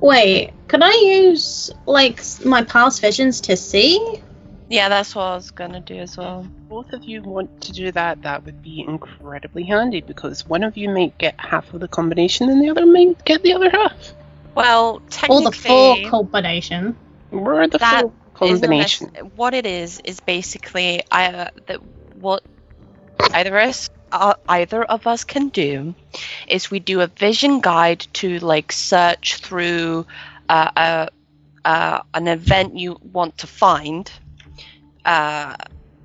[0.00, 4.22] Wait, can I use like my past visions to see?
[4.74, 6.44] Yeah, that's what I was gonna do as well.
[6.68, 10.76] Both of you want to do that, that would be incredibly handy because one of
[10.76, 14.14] you might get half of the combination and the other might get the other half.
[14.56, 16.96] Well, Or the full combination?
[17.30, 19.12] Or the full combination.
[19.14, 21.78] nec- what it is is basically I uh, that
[22.20, 22.42] what
[23.32, 25.94] either us uh, either of us can do
[26.48, 30.06] is we do a vision guide to like search through
[30.48, 31.08] uh, a,
[31.64, 34.10] uh, an event you want to find,
[35.04, 35.54] uh,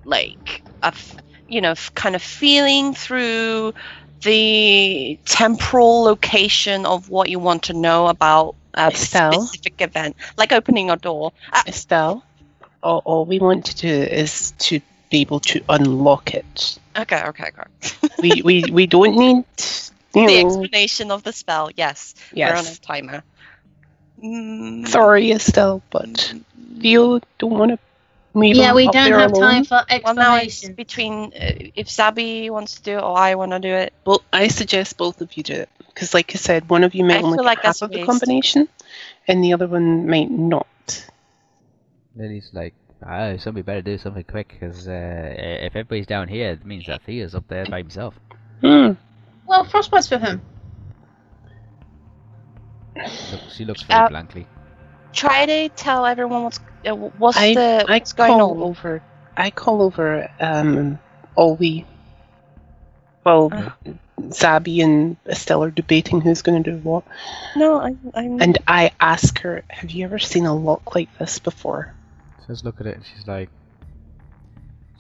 [0.05, 3.73] like a f- you know f- kind of feeling through
[4.23, 9.31] the temporal location of what you want to know about a Estelle?
[9.31, 11.31] specific event, like opening a door.
[11.51, 12.23] Uh, Estelle,
[12.83, 16.77] all, all we want to do is to be able to unlock it.
[16.97, 17.63] okay, okay, okay.
[18.21, 19.45] We we, we don't need
[20.25, 22.15] the know, explanation of the spell, yes.
[22.43, 22.79] We're on a yes.
[22.79, 23.23] timer.
[24.23, 26.33] Mm, Sorry, Estelle, but
[26.79, 27.79] you don't want to
[28.34, 29.52] leave yeah, him we don't have alone?
[29.52, 30.74] time for Well, now it's explanation.
[30.76, 33.94] between uh, if Zabi wants to do it or I want to do it.
[34.06, 37.04] Well, I suggest both of you do it because, like I said, one of you
[37.06, 38.68] I might only feel like half that's of the combination,
[39.28, 40.68] and the other one might not.
[42.15, 42.74] Lily's like,
[43.06, 47.04] ah, somebody better do something quick because uh, if everybody's down here, it means that
[47.04, 48.15] Thea's up there by himself.
[48.62, 48.92] Hmm.
[49.48, 50.42] Well, frostbite's for him.
[52.96, 54.48] Look, she looks very Uh, blankly.
[55.13, 58.69] Try to tell everyone what's uh, what's I the I what's going call on.
[58.69, 59.02] over.
[59.36, 61.00] I call over um
[61.36, 61.86] Ollie.
[63.26, 63.69] Well, Uh.
[64.30, 67.04] Zabi and Estelle are debating who's going to do what,
[67.56, 68.41] No, I, I'm.
[68.41, 71.93] and I ask her, "Have you ever seen a lock like this before?"
[72.39, 73.50] She says, look at it, and she's like,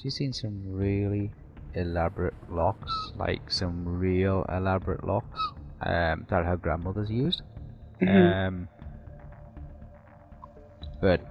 [0.01, 1.31] she's seen some really
[1.75, 5.39] elaborate locks, like some real elaborate locks
[5.81, 7.41] um, that her grandmother's used.
[8.01, 8.47] Mhm.
[8.47, 8.69] Um,
[11.01, 11.21] but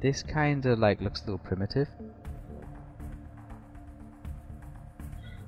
[0.00, 1.88] this kind of like looks a little primitive.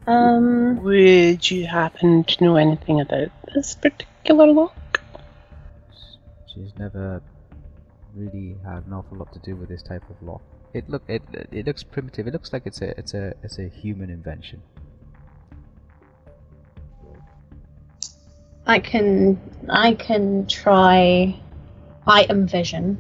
[0.07, 5.01] Um, Would you happen to know anything about this particular lock?
[6.53, 7.23] She's never
[8.15, 10.43] really had an awful lot to do with this type of lock.
[10.73, 12.27] It look it it looks primitive.
[12.27, 14.63] It looks like it's a it's a it's a human invention.
[18.67, 21.41] I can I can try
[22.07, 22.99] item vision.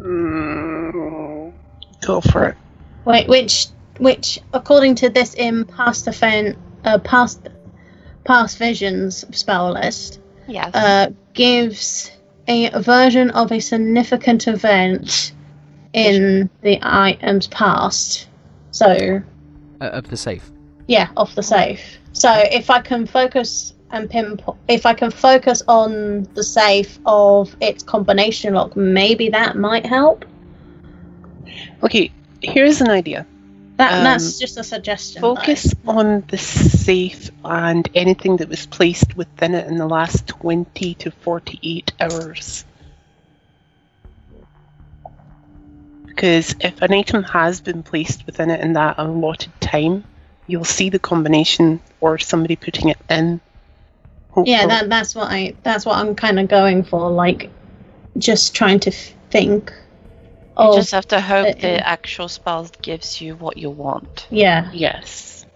[0.00, 1.52] Mm,
[2.00, 2.56] go for it.
[3.04, 3.68] Wait, which
[3.98, 7.40] which according to this in past event uh, past
[8.24, 10.74] past visions spell list yes.
[10.74, 12.10] uh, gives
[12.48, 15.32] a version of a significant event
[15.92, 18.28] in the items past.
[18.70, 19.20] So
[19.80, 20.50] Uh, of the safe.
[20.88, 21.98] yeah, off the safe.
[22.12, 27.54] So if I can focus and pinpoint, if I can focus on the safe of
[27.60, 30.24] its combination lock, maybe that might help.
[31.82, 33.26] Okay, here's an idea.
[33.76, 35.22] That Um, that's just a suggestion.
[35.22, 35.34] though.
[35.34, 40.94] Focus on the safe and anything that was placed within it in the last 20
[40.94, 42.64] to 48 hours.
[46.06, 50.04] Because if an item has been placed within it in that allotted time,
[50.46, 53.40] you'll see the combination or somebody putting it in.
[54.44, 57.10] Yeah, that that's what I that's what I'm kind of going for.
[57.10, 57.50] Like,
[58.18, 59.72] just trying to think.
[60.58, 64.26] you Of, just have to hope uh, the actual spell gives you what you want.
[64.30, 64.70] yeah.
[64.72, 65.46] Yes.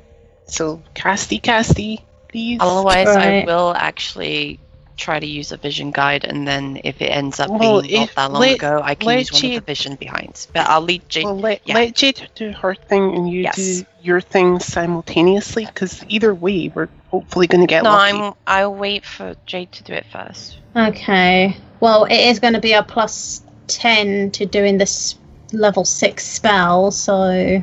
[0.46, 2.60] So, casty, casty, please.
[2.60, 4.60] Otherwise, I will actually
[4.96, 8.14] try to use a vision guide, and then if it ends up Well, being not
[8.14, 10.48] that long let- ago, I can let use one of the vision behinds.
[10.52, 11.24] But I'll lead Jade.
[11.24, 11.74] Well, let, yeah.
[11.74, 13.56] let Jade do her thing and you Yes.
[13.56, 18.18] do your thing simultaneously, because either way, we're hopefully going to get no, lucky.
[18.18, 18.34] I'm.
[18.46, 20.58] I'll wait for Jade to do it first.
[20.74, 21.56] Okay.
[21.80, 25.14] Well, it is going to be a plus ten to doing this
[25.52, 26.90] level six spell.
[26.90, 27.62] So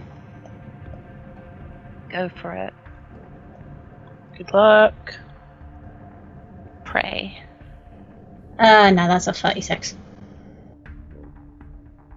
[2.09, 2.73] Go for it.
[4.37, 4.93] Good luck.
[6.93, 7.35] Pray.
[8.59, 9.97] uh no, that's a thirty-six.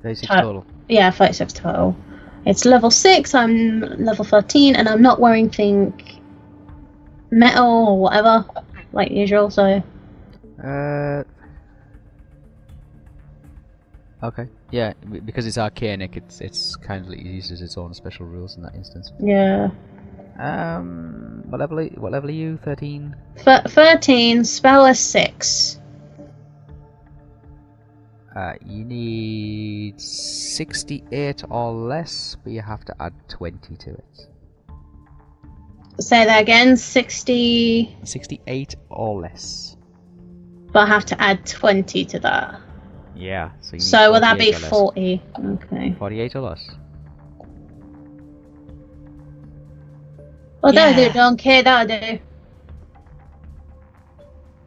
[0.02, 0.42] 36 Type.
[0.42, 0.66] total.
[0.90, 1.96] Yeah, thirty-six total.
[2.44, 3.34] It's level six.
[3.34, 6.16] I'm level thirteen, and I'm not wearing think
[7.30, 8.44] metal or whatever
[8.92, 9.48] like usual.
[9.48, 9.82] So
[10.62, 11.24] Uh.
[14.22, 14.46] Okay.
[14.72, 14.92] Yeah,
[15.24, 18.62] because it's arcanic, it's it's kind of like used as its own special rules in
[18.62, 19.10] that instance.
[19.20, 19.70] yeah.
[20.38, 21.78] Um, what level?
[21.80, 22.58] Are, what level are you?
[22.58, 23.16] Thirteen.
[23.44, 25.80] Th- 13, spell is 6.
[28.34, 34.28] Uh, you need sixty-eight or less, but you have to add twenty to it.
[35.98, 39.78] Say that again 60, Sixty-eight or less.
[40.70, 42.60] but I have to add 20 to that.
[43.14, 43.52] Yeah.
[43.62, 44.70] So, So will that be 48 or less.
[44.70, 45.22] 40?
[45.64, 45.94] Okay.
[45.98, 46.68] Forty-eight or less.
[50.62, 51.08] Well, that'll Yeah.
[51.08, 52.18] do, Donkey, that'll do.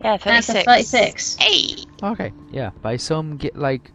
[0.01, 0.59] Yeah, That's 36.
[0.59, 1.35] a 36.
[1.39, 1.75] Hey!
[2.01, 2.31] Okay.
[2.51, 2.69] Yeah.
[2.81, 3.91] By some get like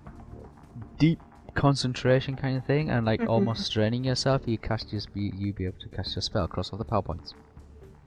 [0.99, 1.19] deep
[1.55, 3.29] concentration kind of thing, and like Mhm.
[3.29, 6.71] almost straining yourself, you cast your you, you be able to cast your spell across
[6.73, 7.33] all the power points.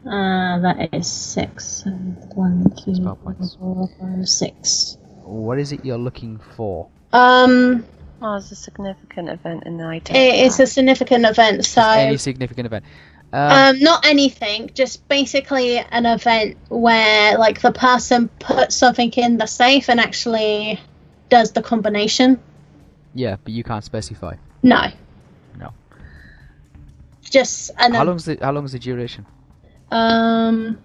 [0.05, 1.65] Uh, that is 6.
[1.83, 1.89] So,
[2.35, 3.55] One, two, Spell points.
[3.55, 4.97] four, five, six.
[5.23, 6.87] What is it you're looking for?
[7.13, 7.83] Um,
[8.21, 10.15] Oh, it's a significant event in the item.
[10.15, 11.81] it is a significant event, so.
[11.81, 12.85] Just any significant event.
[13.33, 19.37] Um, Um, not anything, just basically an event where like the person puts something in
[19.37, 20.79] the safe and actually
[21.29, 22.39] does the combination.
[23.13, 24.35] yeah, but you can't specify.
[24.63, 24.85] No.
[25.59, 25.73] No.
[27.29, 29.25] Just an How long's the how long's the duration?
[29.91, 30.77] um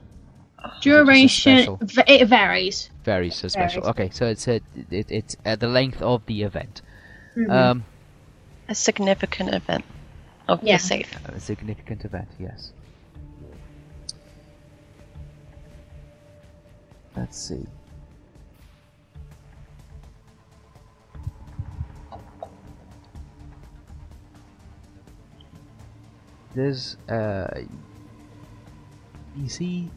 [0.80, 1.76] duration.
[1.80, 2.90] v- It varies.
[3.05, 3.82] Varies so special.
[3.82, 3.90] Varies.
[3.90, 6.82] Okay, so it's a, it, it's uh, the length of the event.
[7.36, 7.51] Mhm.
[7.51, 7.84] Um,
[8.68, 9.84] a significant event
[10.49, 10.76] of Yeah.
[10.76, 11.11] the safe.
[11.26, 12.72] a significant event, yes.
[17.16, 17.66] Let's see.
[26.55, 27.62] There's uh
[29.36, 29.90] you see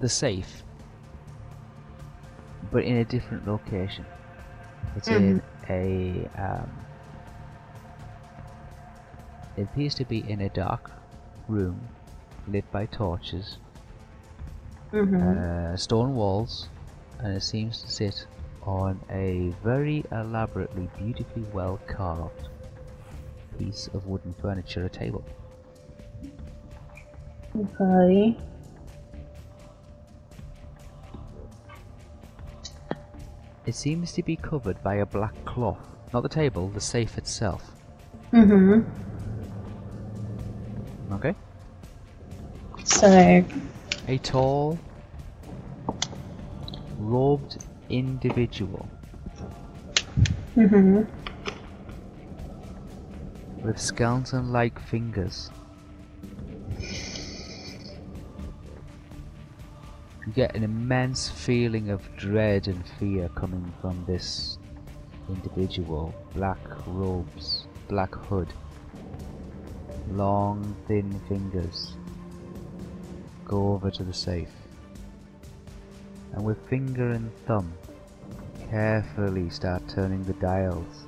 [0.00, 0.62] the safe
[2.72, 4.04] but in a different location.
[4.96, 6.70] It's in a um
[9.56, 10.90] it appears to be in a dark
[11.48, 11.88] room
[12.46, 13.58] lit by torches,
[14.92, 15.42] Mhm.
[15.42, 16.68] uh, stone walls,
[17.18, 18.26] and it seems to sit
[18.62, 22.48] on a very elaborately, beautifully well carved
[23.58, 25.24] piece of wooden furniture, a table.
[27.56, 28.36] Okay.
[33.66, 35.80] It seems to be covered by a black cloth.
[36.12, 37.74] Not the table, the safe itself.
[38.32, 38.84] Mhm.
[41.12, 41.34] Okay?
[42.84, 43.44] So
[44.08, 44.78] A tall,
[46.98, 48.88] robed individual
[50.56, 51.06] mhm.
[53.62, 55.50] with skeleton like fingers.
[60.26, 64.58] You get an immense feeling of dread and fear coming from this
[65.28, 66.12] individual.
[66.34, 68.52] Black robes, black hood,
[70.12, 71.94] long thin fingers.
[73.44, 74.50] Go over to the safe.
[76.32, 77.72] And with finger and thumb,
[78.70, 81.06] carefully start turning the dials.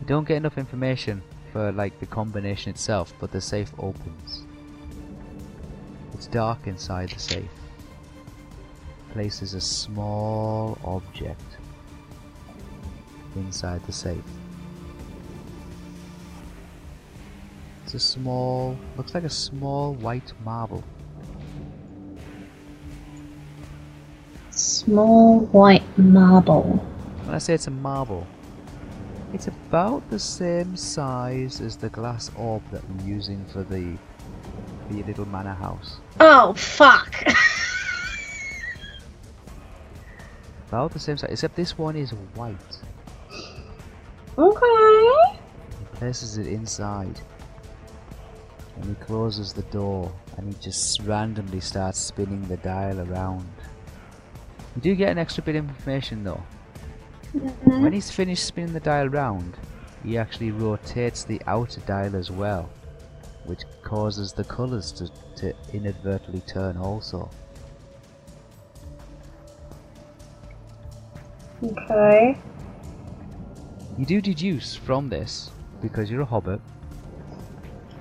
[0.00, 1.22] You don't get enough information
[1.52, 4.44] for like the combination itself, but the safe opens.
[6.14, 7.50] It's dark inside the safe.
[9.12, 11.42] Places a small object
[13.34, 14.22] inside the safe.
[17.92, 20.84] It's a small, looks like a small white marble.
[24.50, 26.86] Small white marble.
[27.24, 28.28] When I say it's a marble,
[29.34, 33.98] it's about the same size as the glass orb that I'm using for the
[34.86, 35.96] for your little manor house.
[36.20, 37.24] Oh fuck.
[40.68, 42.54] About the same size, except this one is white.
[44.38, 45.40] okay.
[45.80, 47.20] He places it inside.
[48.80, 53.46] And he closes the door and he just randomly starts spinning the dial around.
[54.74, 56.42] You do get an extra bit of information though.
[57.34, 57.82] Mm-hmm.
[57.82, 59.56] When he's finished spinning the dial round,
[60.02, 62.70] he actually rotates the outer dial as well,
[63.44, 67.28] which causes the colours to, to inadvertently turn also.
[71.62, 72.38] Okay.
[73.98, 75.50] You do deduce from this,
[75.82, 76.62] because you're a hobbit,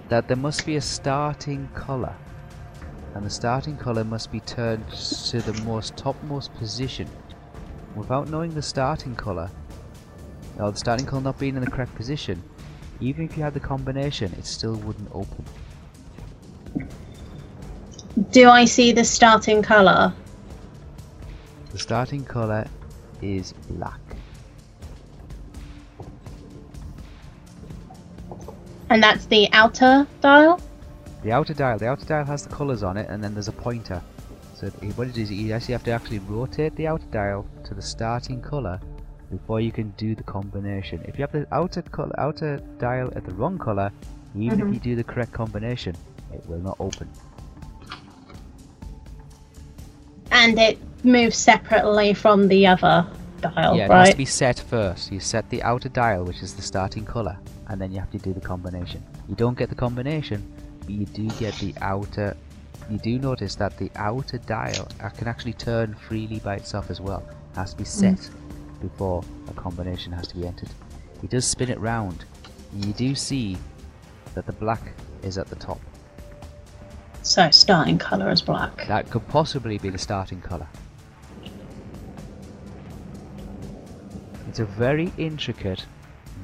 [0.10, 2.16] that there must be a starting colour.
[3.16, 7.07] And the starting colour must be turned to the most topmost position.
[7.95, 9.49] Without knowing the starting colour,
[10.60, 12.41] or the starting colour not being in the correct position,
[12.99, 15.45] even if you had the combination, it still wouldn't open.
[18.32, 20.14] Do I see the starting colour?
[21.72, 22.68] The starting colour
[23.22, 23.99] is black.
[28.90, 30.60] And that's the outer dial?
[31.22, 31.78] The outer dial.
[31.78, 34.02] The outer dial has the colours on it, and then there's a pointer.
[34.56, 37.82] So what it is, you actually have to actually rotate the outer dial to the
[37.82, 38.80] starting colour
[39.32, 41.02] before you can do the combination.
[41.08, 41.84] If you have the outer
[42.18, 43.92] outer dial at the wrong colour,
[44.36, 44.68] even Mhm.
[44.68, 45.96] if you do the correct combination,
[46.34, 47.08] it will not open.
[50.32, 53.06] And it moves separately from the other
[53.42, 55.12] dial, yeah, it has to be set first.
[55.12, 57.38] You set the outer dial, which is the starting colour,
[57.70, 59.04] and then you have to do the combination.
[59.28, 60.44] You don't get the combination,
[60.82, 62.36] but you do get the outer.
[62.90, 67.00] You do notice that the outer dial uh, can actually turn freely by itself as
[67.00, 67.24] well.
[67.54, 68.30] It has to be set
[68.82, 70.70] before a combination has to be entered.
[71.22, 72.26] He does spin it round.
[72.74, 73.58] You do see
[74.34, 75.80] that the black is at the top.
[77.22, 78.88] So starting colour is black.
[78.88, 80.68] That could possibly be the starting colour.
[84.48, 85.86] It's a very intricate,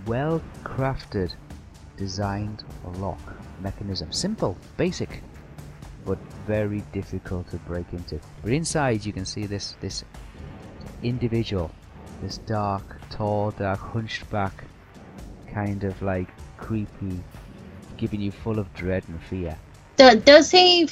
[0.06, 1.34] well crafted,
[1.98, 2.64] designed
[3.00, 3.20] lock
[3.62, 4.12] mechanism.
[4.12, 5.22] Simple, basic,
[6.06, 8.20] but very difficult to break into.
[8.44, 10.04] But inside you can see this this
[11.04, 11.72] individual,
[12.22, 14.64] this dark, tall, dark, hunched back,
[15.52, 17.24] kind of like creepy,
[17.98, 19.58] giving you full of dread and fear.
[19.98, 20.88] Does he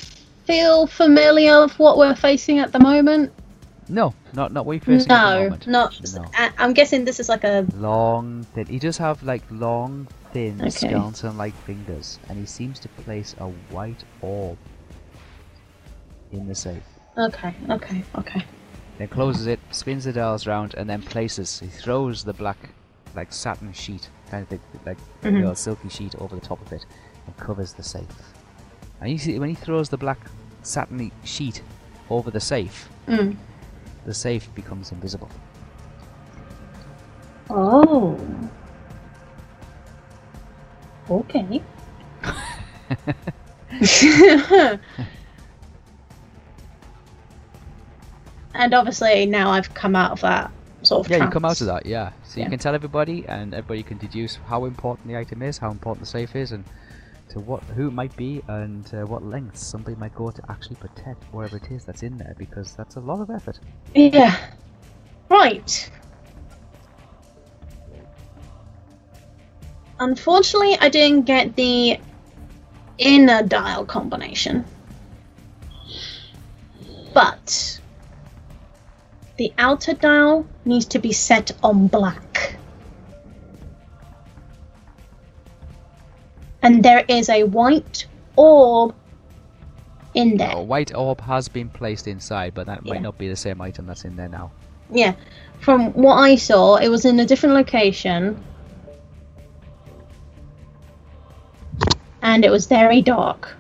[0.45, 3.32] feel familiar with what we're facing at the moment?
[3.94, 6.02] No, not not what you're No, not.
[6.16, 6.26] No.
[6.36, 7.68] I- I'm guessing this is like a.
[7.78, 8.66] Long, thin.
[8.66, 10.70] He does have like long, thin, Okay.
[10.72, 14.58] skeleton-like fingers, and he seems to place a white orb
[16.32, 16.82] in the safe.
[17.18, 18.44] Okay, okay, okay.
[18.98, 21.60] Then closes it, spins the dials round, and then places.
[21.60, 22.58] He throws the black,
[23.16, 25.41] like satin sheet, kind of thing, like you Mhm.
[25.41, 26.84] know, a silky sheet over the top of it,
[27.28, 28.34] and covers the safe.
[29.00, 30.18] And you see when he throws the black
[30.64, 31.62] satiny sheet
[32.10, 33.36] over the safe, Mm.
[34.06, 35.30] The safe becomes invisible.
[37.49, 38.18] Oh.
[41.10, 41.62] Okay.
[48.56, 50.51] and obviously now I've come out of that
[50.84, 52.12] sort of Yeah, you come out of that, yeah.
[52.24, 52.45] So Yeah.
[52.45, 56.01] you can tell everybody, and everybody can deduce how important the item is, how important
[56.01, 56.64] the safe is, and
[57.34, 60.76] to what who it might be, and uh, what lengths somebody might go to actually
[60.78, 63.60] protect whatever it is that's in there, because that's a lot of effort.
[63.94, 64.38] Yeah.
[65.30, 65.90] Right.
[70.00, 72.00] Unfortunately, I didn't get the
[72.98, 74.66] inner dial combination.
[77.14, 77.80] But
[79.38, 82.58] the outer dial needs to be set on black.
[86.64, 88.07] And there is a white
[88.38, 88.95] orb
[90.16, 90.51] in there.
[90.51, 92.93] A white orb has been placed inside, but that Yeah.
[92.93, 94.51] might not be the same item that's in there now.
[94.89, 95.14] Yeah,
[95.59, 98.41] from what I saw, it was in a different location.
[102.22, 103.57] And it was very dark.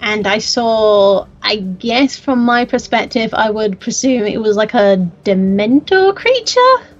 [0.00, 5.06] And I saw, I guess from my perspective, I would presume it was like a
[5.24, 6.95] Dementor creature?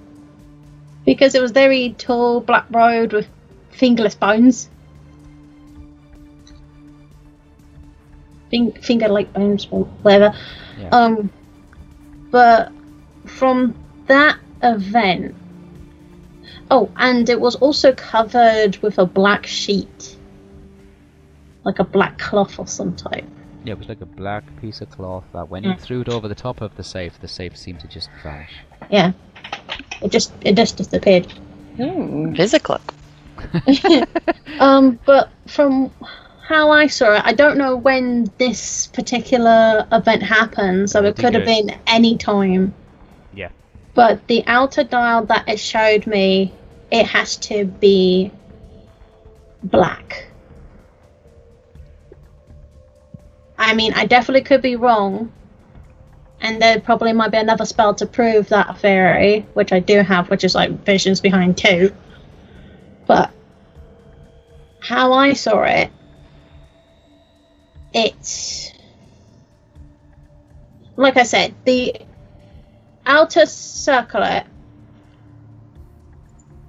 [1.07, 3.29] Because it was very tall, black robed with
[3.71, 4.69] fingerless bones.
[8.51, 10.37] Fing- finger like bones, or whatever.
[10.79, 10.89] Yeah.
[10.91, 11.31] Um,
[12.31, 12.71] but
[13.25, 13.75] from
[14.07, 15.35] that event,
[16.71, 20.17] oh, and it was also covered with a black sheet,
[21.65, 23.25] like a black cloth or some type.
[23.65, 25.81] yeah, it was like a black piece of cloth that when you Mm.
[25.81, 28.53] threw it over the top of the safe, the safe seemed to just vanish.
[28.91, 29.11] Yeah,
[30.03, 31.27] it just it just disappeared.
[31.77, 32.81] Hmm, Visicle.
[34.59, 35.91] Um, but from
[36.47, 41.35] how I saw it, I don't know when this particular event happened, so it could
[41.35, 42.73] have been any time.
[43.35, 43.51] Yeah.
[43.95, 46.53] But the outer dial that it showed me,
[46.91, 48.31] it has to be
[49.63, 50.29] black.
[53.59, 55.33] I mean, I definitely could be wrong,
[56.47, 60.31] and there probably might be another spell to prove that theory, which I do have,
[60.31, 61.93] which is like visions behind two.
[63.05, 63.33] But
[64.79, 65.91] how I saw it,
[67.93, 68.71] it's
[70.95, 71.97] like I said, the
[73.05, 74.47] outer circlet,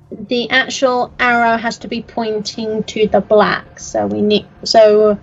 [0.09, 3.79] the actual arrow has to be pointing to the black.
[3.79, 4.47] So we need.
[4.63, 5.19] So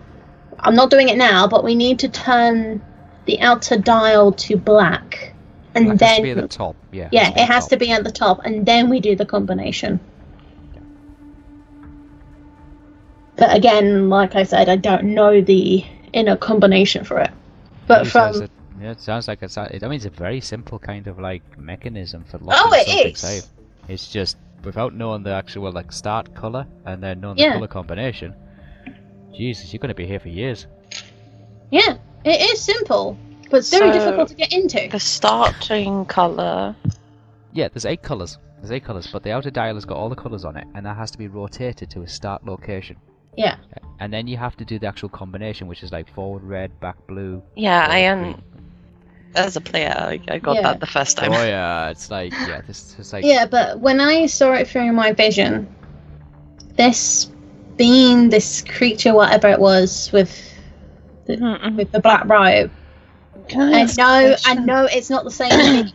[0.61, 2.81] I'm not doing it now, but we need to turn
[3.27, 5.33] the outer dial to black,
[5.75, 6.77] and Black then has to be at the top.
[6.93, 7.09] Yeah.
[7.13, 9.99] yeah, it has to be at the top, and then we do the combination.
[13.37, 17.31] But again, like I said, I don't know the inner combination for it.
[17.87, 18.51] But says from it-
[18.81, 19.57] yeah, it sounds like it's.
[19.57, 22.87] a- I mean, it's a very simple kind of like mechanism for locking Oh, it
[22.87, 23.19] something is.
[23.19, 23.45] safe.
[23.89, 27.51] It's just without knowing the actual like start color and then knowing Yeah.
[27.51, 28.35] the color combination.
[29.37, 30.67] Jesus, you're gonna be here for years.
[31.71, 33.17] Yeah, it is simple,
[33.51, 34.89] but it's very So- difficult to get into.
[34.91, 36.75] The starting color.
[37.53, 38.39] Yeah, there's eight colors.
[38.59, 40.87] There's eight colors, but the outer dial has got all the colors on it, and
[40.87, 42.97] that has to be rotated to a start location.
[43.37, 43.57] Yeah.
[44.01, 46.97] And then you have to do the actual combination, which is like forward red, back
[47.07, 47.43] blue.
[47.57, 48.23] Yeah, I am.
[48.23, 48.43] green.
[49.37, 50.63] As a player, I, I got Yeah.
[50.63, 51.33] that the first time.
[51.33, 54.93] Oh yeah, it's like yeah, this is like Yeah, but when I saw it through
[54.93, 55.67] my vision,
[56.77, 57.31] this
[57.77, 60.31] being this creature, whatever it was, with
[61.27, 62.71] the, with the black robe,
[63.49, 65.93] Can I I ask a know, I know it's not the same thing.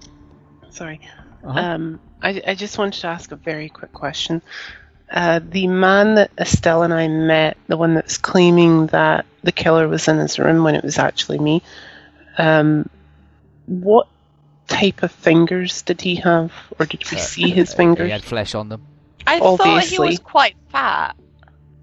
[0.70, 1.00] Sorry.
[1.44, 1.58] Uh-huh.
[1.58, 4.42] Um, I, I just wanted to ask a very quick question.
[5.10, 9.88] Uh, the man that Estelle and I met, the one that's claiming that the killer
[9.88, 11.62] was in his room when it was actually me,
[12.38, 12.88] um,
[13.66, 14.06] what
[14.68, 18.06] type of fingers did he have, or did we Uh, see his fingers?
[18.06, 18.86] He had flesh on them.
[19.26, 21.16] I thought he was quite fat.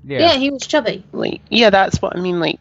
[0.05, 0.19] Yeah.
[0.19, 0.33] yeah.
[0.35, 1.03] he was chubby.
[1.11, 2.39] Like, yeah, that's what I mean.
[2.39, 2.59] Like,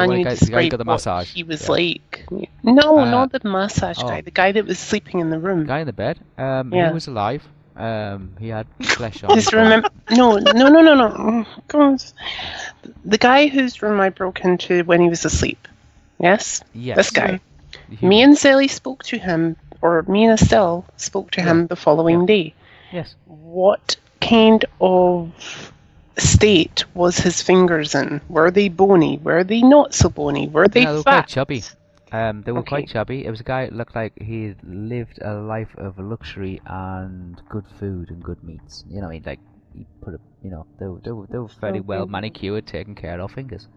[0.00, 1.32] can one you guy- the guy who got the what massage.
[1.32, 1.70] he was Yeah.
[1.72, 2.26] like?
[2.62, 4.08] No, Uh, not the massage oh.
[4.08, 4.20] guy.
[4.22, 5.66] The guy that was sleeping in the room.
[5.66, 6.18] guy in the bed.
[6.38, 6.88] Um, Yeah.
[6.88, 7.42] he was alive.
[7.76, 9.34] Um, he had flesh on.
[9.34, 9.60] Just him.
[9.60, 11.46] remember, no, no, no, no, no.
[11.68, 12.02] God.
[13.04, 15.66] The guy whose room I broke into when he was asleep.
[16.18, 16.96] Yes, Yes.
[16.96, 17.40] this guy.
[17.98, 21.76] He- Me and Sally spoke to him, or me and Estelle spoke to him the
[21.76, 22.54] following day.
[22.92, 23.14] Yes.
[23.26, 25.72] What kind of
[26.22, 28.20] state was his fingers in?
[28.28, 29.18] Were they bony?
[29.18, 30.48] Were they not so bony?
[30.48, 31.26] Were they Yeah, they were fat?
[31.26, 31.62] quite chubby.
[32.12, 33.24] Um, they were quite chubby.
[33.24, 37.66] It was a guy that looked like he lived a life of luxury and good
[37.68, 38.84] food and good meats.
[38.88, 39.40] You know, I mean, like
[39.74, 42.94] he put a, you know, they were, they were, they were very well manicured, taken
[42.94, 43.68] care of fingers.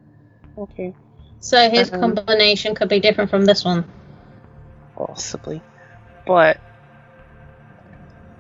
[0.58, 0.94] Okay,
[1.40, 3.86] So his Um, combination could be different from this one.
[4.96, 5.64] possibly,
[6.26, 6.60] but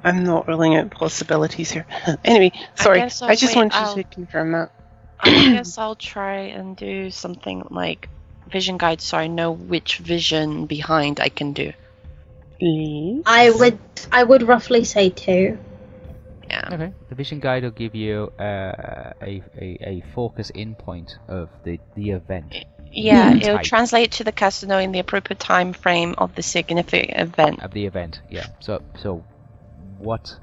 [0.05, 1.85] I'm not ruling out possibilities here.
[2.23, 4.71] anyway, sorry, I, I'll just wait, wanted I'll- to confirm that.
[5.19, 8.09] I guess I'll try and do something like
[8.51, 11.73] vision guide so I know which vision behind I can do.
[12.59, 13.23] Please.
[13.25, 13.79] I would,
[14.11, 15.57] I would roughly say two.
[16.47, 16.69] Yeah.
[16.71, 16.93] Okay.
[17.09, 21.79] The vision guide will give you uh, a, a a focus in point of the
[21.95, 22.53] the event.
[22.91, 23.37] Yeah, Hmm.
[23.37, 23.65] it'll Type.
[23.65, 27.63] translate to the caster knowing the appropriate time frame of the significant event.
[27.63, 28.45] Of the event, yeah.
[28.59, 29.23] So so,
[30.05, 30.35] what?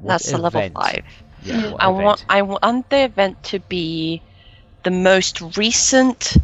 [0.00, 1.04] what That's a level event- five.
[1.42, 1.74] Yeah.
[1.78, 2.04] I event?
[2.04, 4.20] want I want the event to be
[4.82, 6.36] the most recent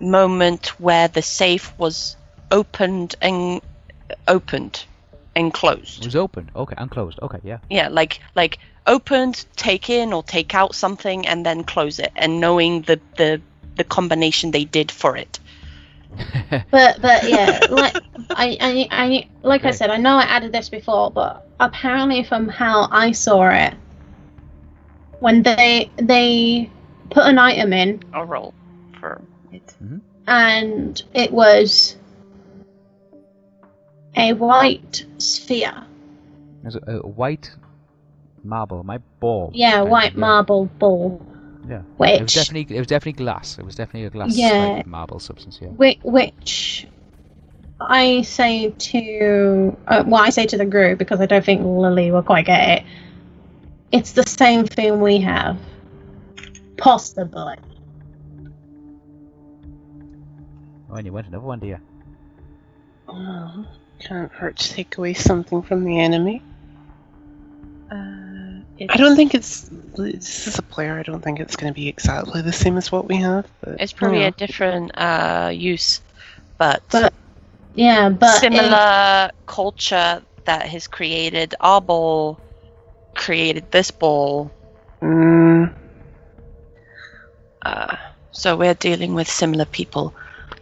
[0.00, 2.16] moment where the safe was
[2.50, 3.60] opened and
[4.28, 4.84] opened
[5.36, 6.04] and It closed.
[6.04, 6.50] was open.
[6.54, 7.18] Okay, and closed.
[7.22, 7.58] Okay, yeah.
[7.70, 12.40] Yeah, like like opened, take in or take out something and then close it, and
[12.40, 13.40] knowing the the
[13.76, 15.40] the combination they did for it.
[16.70, 17.96] But but yeah, like
[18.30, 22.48] I, I I like I said, I know I added this before, but apparently from
[22.48, 23.74] how I saw it,
[25.20, 26.70] when they they
[27.10, 28.54] put an item in I'll roll
[29.00, 29.20] for
[29.52, 29.66] it.
[29.82, 29.98] Mm-hmm.
[30.28, 31.96] and it was
[34.16, 35.84] a white sphere.
[36.62, 37.50] There's a, a white
[38.44, 39.50] marble, my ball.
[39.54, 41.24] Yeah, white marble ball.
[41.68, 41.82] Yeah.
[42.00, 43.58] It was definitely it was definitely glass.
[43.58, 44.74] It was definitely a glass Yeah.
[44.76, 45.58] like, marble substance.
[45.60, 45.68] Yeah.
[45.68, 46.86] which, which
[47.80, 52.10] I say to uh, well, I say to the group because I don't think Lily
[52.10, 52.84] will quite get it.
[53.92, 55.58] It's the same thing we have,
[56.76, 57.56] possibly.
[60.90, 61.78] Oh, and you went another one, do you?
[63.08, 63.66] Oh,
[64.00, 66.42] can't hurt to take away something from the enemy.
[67.90, 68.33] Uh,
[68.88, 69.68] I don't think it's.
[69.96, 70.98] This is a player.
[70.98, 73.46] I don't think it's going to be exactly the same as what we have.
[73.60, 74.26] But, It's probably yeah.
[74.26, 76.00] a different uh, use,
[76.58, 77.12] but, But
[77.74, 82.40] Yeah, but in- similar culture that has created our ball,
[83.14, 84.50] created this ball.
[85.02, 85.70] Mm,
[87.64, 87.96] Uh,
[88.30, 90.14] so we're dealing with similar people.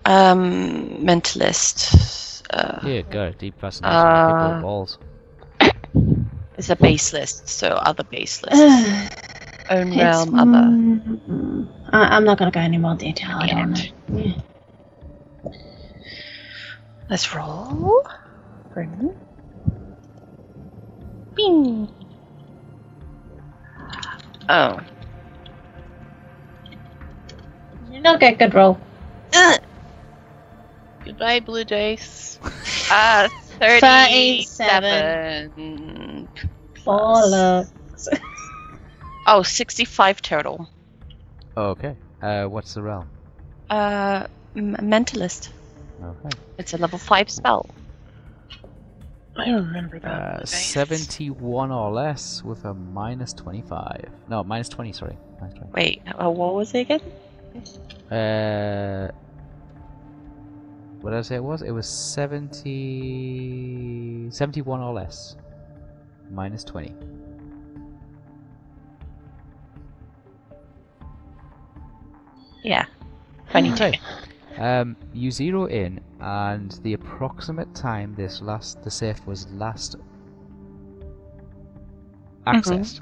[0.04, 4.98] Um, mentalist uh, Yeah, go deep fascination with people Uh, with balls.
[6.62, 9.10] Is a base list, so other base lists.
[9.70, 10.78] Own It's, realm, other.
[11.28, 13.38] mm, I, I'm not gonna go any more detail.
[13.40, 13.84] I don't know.
[14.08, 14.34] Yeah.
[17.10, 18.02] Let's roll.
[18.72, 19.14] Bring.
[21.34, 21.88] Bing.
[24.48, 24.80] Oh.
[27.90, 28.78] You're not get good roll.
[31.04, 32.38] Goodbye, blue dice.
[32.90, 33.28] Uh,
[33.60, 35.18] 37.
[35.50, 36.01] 37.
[36.85, 38.09] Bollocks.
[39.24, 40.68] Oh, 65 total.
[41.57, 41.95] Okay.
[42.20, 43.09] Uh, what's the realm?
[43.70, 44.26] Uh,
[44.57, 45.51] m- mentalist.
[46.03, 46.30] Okay.
[46.59, 47.70] It's a level 5 spell.
[49.37, 50.43] I remember that.
[50.43, 54.11] Uh, 71 or less with a minus 25.
[54.28, 55.16] No, minus 20, sorry.
[55.41, 55.70] Minus 20.
[55.72, 57.01] Wait, uh, what was it again?
[58.11, 59.09] Uh,
[61.01, 61.62] what did I say it was?
[61.62, 64.30] It was 70...
[64.30, 65.37] 71 or less.
[66.33, 66.95] Minus 20.
[72.64, 72.87] Yeah,
[73.51, 73.85] 22.
[73.85, 74.01] Okay.
[74.57, 79.97] Um, you zero in, and the approximate time this last the safe was last
[82.47, 83.01] accessed.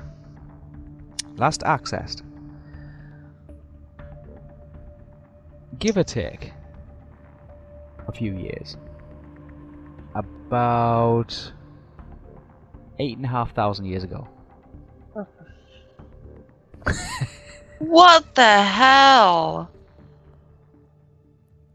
[1.37, 2.23] Last accessed.
[5.79, 6.53] Give or take
[8.07, 8.77] a few years.
[10.15, 11.53] About
[13.01, 14.29] eight and a half thousand years ago.
[17.79, 19.71] What the hell?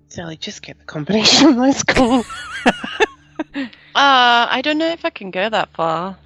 [0.07, 1.57] Sally, just get the combination.
[1.57, 2.23] Let's go.
[3.95, 6.17] Uh, I don't know if I can go that far.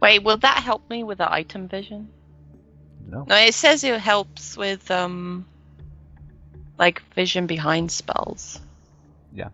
[0.00, 2.08] Wait, will that help me with the item vision?
[3.08, 3.24] No.
[3.28, 5.44] No, it says it helps with um,
[6.78, 8.60] like vision behind spells.
[9.34, 9.48] Yeah.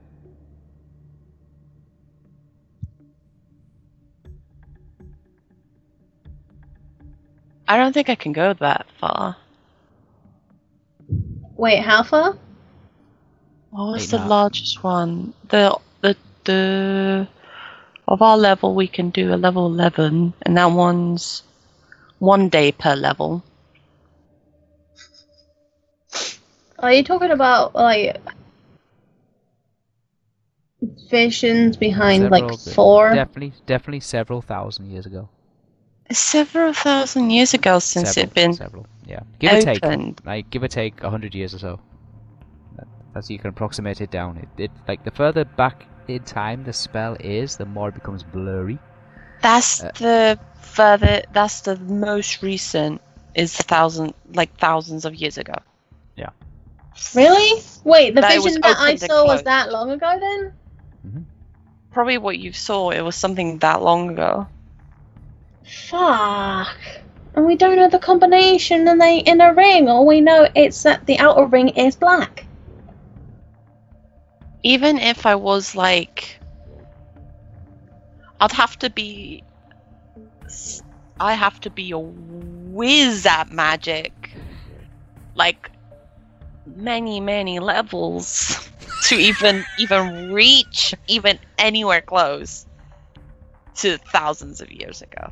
[7.68, 9.36] I don't think I can go that far.
[11.56, 12.36] Wait, how far?
[13.70, 14.28] What was Eight the and a half.
[14.30, 15.34] largest one?
[15.48, 17.28] The the the
[18.08, 21.42] of our level we can do a level eleven, and that one's
[22.18, 23.42] one day per level.
[26.78, 28.16] Are you talking about like
[31.10, 33.14] visions behind Several like four?
[33.14, 35.28] Definitely, definitely several thousand years ago.
[36.12, 38.86] Several thousand years ago since several, it been several.
[39.06, 40.20] Yeah, give or take, opened.
[40.24, 41.80] like give or take a hundred years or so.
[42.76, 44.36] That- That's you can approximate it down.
[44.36, 48.22] It, it like the further back in time the spell is, the more it becomes
[48.22, 48.78] blurry.
[49.42, 51.22] That's Uh, the further.
[51.32, 53.00] That's the most recent.
[53.34, 55.54] Is a thousand like thousands of years ago.
[56.16, 56.30] Yeah.
[57.14, 57.62] Really?
[57.84, 61.26] Wait, the That vision that I saw was that long ago then?
[61.90, 62.90] Probably what you saw.
[62.90, 64.46] It was something that long ago.
[65.66, 66.76] Fuck.
[67.34, 69.88] And we don't know the combination in the inner ring.
[69.88, 72.46] All we know is that the outer ring is black.
[74.66, 76.40] even if I was like,
[78.40, 79.44] I'd have to be,
[81.20, 84.32] I have to be a whiz at magic,
[85.36, 85.70] like
[86.74, 88.68] many many levels
[89.04, 92.66] to even even reach even anywhere close
[93.76, 95.30] to thousands of years ago.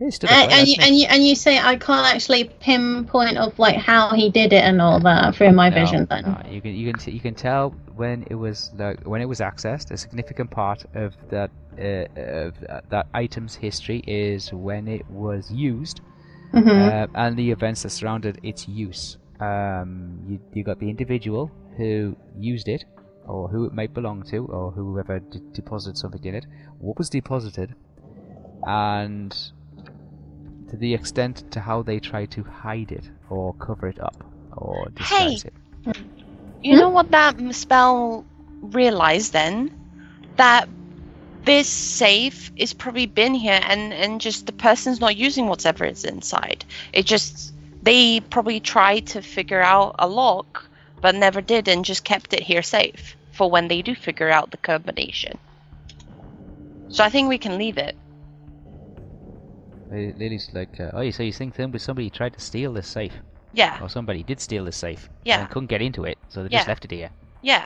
[0.00, 3.38] It's still a And, and, you, and you and you say I can't actually pinpoint
[3.38, 6.22] of like how he did it and all that through my No, vision then.
[6.24, 9.26] no, you can you can t- you can tell when it was like when it
[9.26, 9.90] was accessed.
[9.92, 12.06] A significant part of that uh,
[12.46, 12.54] of
[12.90, 16.00] that- item's history is when it was used
[16.52, 19.18] hmm uh, and the events that surrounded its use.
[19.40, 22.84] Um, you you got the individual who used it,
[23.26, 26.46] or who it might belong to, or whoever d- deposited something in it.
[26.78, 27.74] What was deposited,
[28.66, 29.34] and
[30.72, 34.24] to the extent to how they try to hide it or cover it up
[34.56, 35.52] or disguise it.
[35.84, 36.08] Hmm?
[36.62, 38.24] You know what that spell
[38.62, 39.70] realized then?
[40.36, 40.70] That
[41.44, 46.04] this safe is probably been here and, and just the person's not using whatever is
[46.04, 46.64] inside.
[46.94, 47.52] It just,
[47.82, 50.64] they probably tried to figure out a lock,
[51.02, 54.50] but never did and just kept it here safe for when they do figure out
[54.50, 55.36] the combination.
[56.88, 57.94] So I think we can leave it.
[59.92, 63.12] Li- Lily's like, uh, oh, so you think somebody, somebody tried to steal this safe,
[63.52, 65.40] Yeah, or somebody did steal this safe, Yeah.
[65.40, 66.58] and couldn't get into it, so they Yeah.
[66.60, 67.10] just left it here.
[67.42, 67.64] yeah.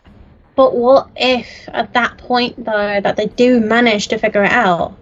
[0.56, 4.94] But what if at that point though that they do manage to figure it out,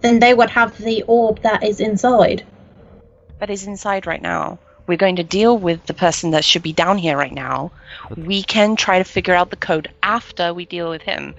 [0.00, 2.44] then they would have the orb that is inside.
[3.40, 4.58] That is inside right now.
[4.86, 7.72] We're going to deal with the person that should be down here right now.
[8.16, 11.34] We can try to figure out the code after we deal with him.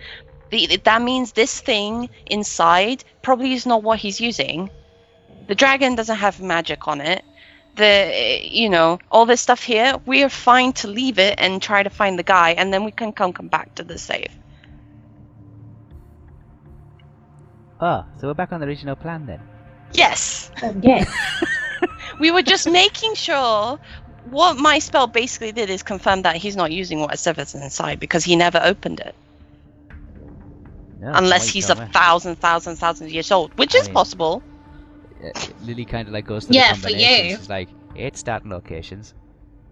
[0.52, 4.70] The, that means this thing inside probably is not what he's using.
[5.48, 7.24] The dragon doesn't have magic on it.
[7.76, 9.96] The you know all this stuff here.
[10.06, 12.92] We are fine to leave it and try to find the guy, and then we
[12.92, 14.32] can come come back to the safe.
[17.82, 19.42] Oh, so we're back on the original plan then.
[19.92, 20.50] Yes.
[20.64, 21.04] Oh, yeah.
[22.20, 23.78] we were just making sure
[24.30, 28.38] what my spell basically did is confirm that he's not using whatever's inside because he
[28.38, 29.16] never opened it
[31.00, 34.42] No, unless he's a tell thousand thousand thousand years old which I is mean- possible
[35.24, 35.30] Uh,
[35.66, 37.30] Lily kind of like goes to Yeah, the for combinations.
[37.32, 37.36] you.
[37.38, 39.14] It's like eight starting locations,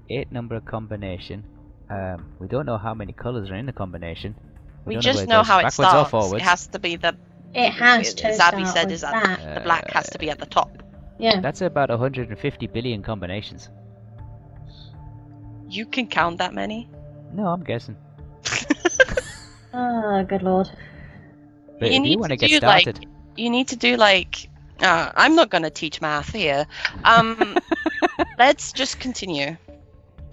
[0.09, 1.43] eight number combination,
[1.89, 4.35] Um, we don't know how many colours are in the combination.
[4.85, 6.33] We don't just whether know how it backwards or starts.
[6.33, 7.11] It has to be the
[7.53, 9.55] It has to Zabby start said is that that.
[9.55, 10.69] the black has to be at the top.
[11.19, 11.39] Yeah.
[11.41, 13.69] That's about 150 billion combinations.
[15.69, 16.89] You can count that many.
[17.33, 17.95] No, I'm guessing.
[19.73, 20.69] Oh, good lord.
[21.79, 22.87] But You if need you want to to get do, like-
[23.35, 24.49] You need to do like.
[24.81, 26.65] Uh, I'm not gonna teach math here.
[27.03, 27.57] Um,
[28.37, 29.55] let's just continue.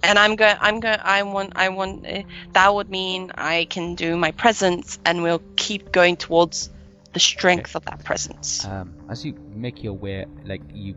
[0.03, 0.55] And I'm going.
[0.59, 0.97] I'm going.
[1.03, 1.53] I want.
[1.55, 2.05] I want.
[2.07, 2.23] Uh,
[2.53, 6.69] that would mean I can do my presence, and we'll keep going towards
[7.13, 8.65] the strength of that presence.
[8.65, 10.95] um, as you make your way, like you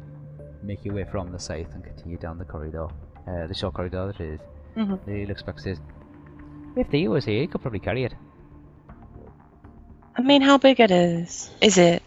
[0.62, 2.86] make your way from the south and continue down the corridor,
[3.28, 4.40] uh, the short corridor that it is,
[4.76, 4.98] Mhm.
[5.06, 5.80] he looks back and says,
[6.76, 8.14] "If Theo was here, he could probably carry it.
[10.16, 11.50] I mean, how big it is?
[11.60, 12.02] Is it?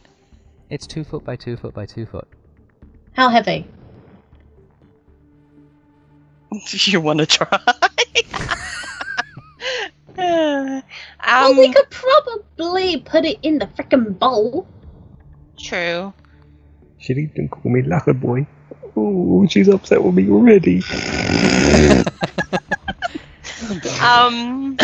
[0.69, 2.27] It's two foot by two foot by two foot.
[3.13, 3.67] How heavy?
[6.51, 7.59] Do you want to try?
[10.17, 10.83] um,
[11.25, 14.67] well, we could probably put it in the frickin' bowl.
[15.57, 16.13] True.
[16.99, 18.47] She didn't call me Lover Boy.
[18.95, 20.81] Oh, she's upset with me already.
[24.01, 24.77] Um.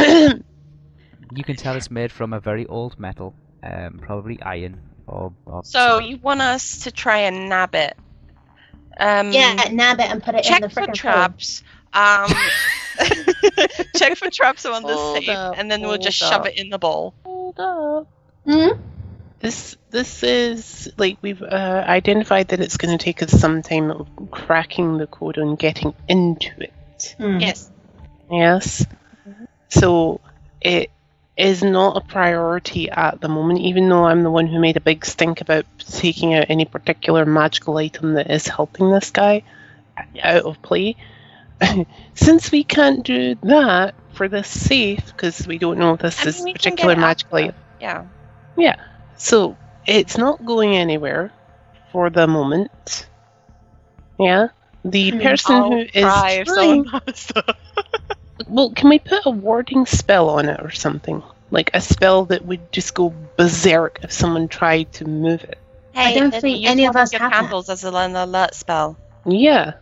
[1.36, 5.34] You can tell it's made from a very old metal, um, probably iron or.
[5.45, 7.95] or So you want us to try and nab it?
[8.99, 10.93] Um, Yeah, nab it and put it in Check the for frickin' bowl.
[10.93, 11.63] traps.
[11.93, 12.31] Um,
[13.95, 16.57] check for traps on the Hold safe, up, and then we'll just hold shove it
[16.57, 17.13] in the bowl.
[17.23, 18.07] Hold up.
[18.45, 18.79] Hmm?
[19.39, 24.05] This this is like we've uh, identified that it's going to take us some time
[24.31, 27.15] cracking the code and getting into it.
[27.17, 27.39] Hmm.
[27.39, 27.69] Yes.
[28.31, 28.86] Yes.
[29.69, 30.21] So
[30.61, 30.89] it
[31.36, 34.81] is not a priority at the moment, even though I'm the one who made a
[34.81, 39.41] big stink about taking out any particular magical item that is helping this guy
[40.21, 40.95] out of play.
[42.13, 46.29] Since we can't do that for this safe, because we don't know if this I
[46.29, 47.55] is mean, particular magical item.
[48.55, 48.75] Yeah.
[49.17, 49.57] So
[49.88, 51.31] it's not going anywhere
[51.91, 53.07] for the moment.
[54.19, 54.49] Yeah.
[54.86, 55.19] The Hmm.
[55.21, 57.55] person I'll who is trying- someone has to.
[58.54, 61.24] Well, can we put a warding spell on it or something?
[61.51, 65.58] Like a spell that would just go berserk if someone tried to move it.
[65.93, 67.41] Hey, don't think use any of us your have that.
[67.41, 68.97] candles as an alert spell.
[69.26, 69.74] Yeah.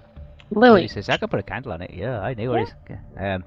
[0.54, 2.74] Lily Lily, says, "I could put a candle on it." Yeah, I knew it.
[3.18, 3.44] Um,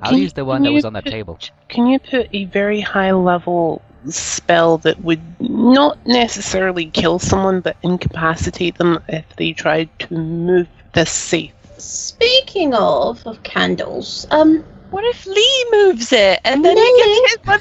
[0.00, 1.38] I'll Can- use the one that you was on the put- table.
[1.68, 7.76] can you put a very high level spell that would not necessarily kill someone but
[7.82, 11.52] incapacitate them if they tried to move the safe?
[11.84, 17.20] Speaking of of candles, um, What if Lee moves it and then he Lily?
[17.20, 17.58] gets hit by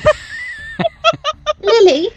[1.61, 2.09] Lily,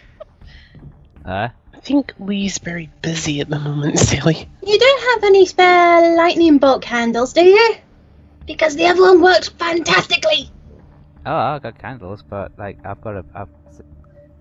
[1.25, 4.49] Uh, I think Lee's very busy at the moment, Sally.
[4.63, 7.75] you don't have any spare lightning bolt candles, do you?
[8.47, 10.49] Because the other one worked fantastically.
[11.27, 13.25] oh, I've got candles, but like I've got a.
[13.35, 13.49] I've,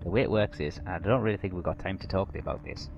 [0.04, 2.62] the way it works is, I don't really think we've got time to talk about
[2.64, 2.88] this.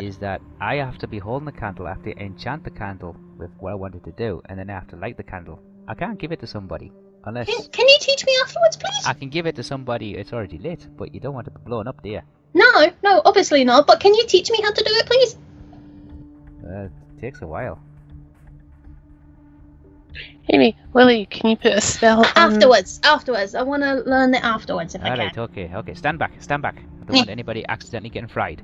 [0.00, 3.16] Is that I have to be holding the candle, I have to enchant the candle
[3.36, 5.60] with what I wanted to do, and then I have to light the candle.
[5.86, 6.90] I can't give it to somebody
[7.24, 9.06] unless Can, can you teach me afterwards, please?
[9.06, 11.86] I can give it to somebody it's already lit, but you don't want it blown
[11.86, 12.22] up, do you?
[12.54, 13.86] No, no, obviously not.
[13.86, 15.36] But can you teach me how to do it, please?
[16.64, 17.80] Uh, it takes a while.
[20.48, 22.32] Anyway, Willie, can you put a spell on...
[22.36, 23.54] Afterwards, afterwards.
[23.54, 25.42] I want to learn it afterwards if I Alright, can.
[25.44, 25.94] okay, okay.
[25.94, 26.76] Stand back, stand back.
[26.76, 28.62] I don't want anybody accidentally getting fried.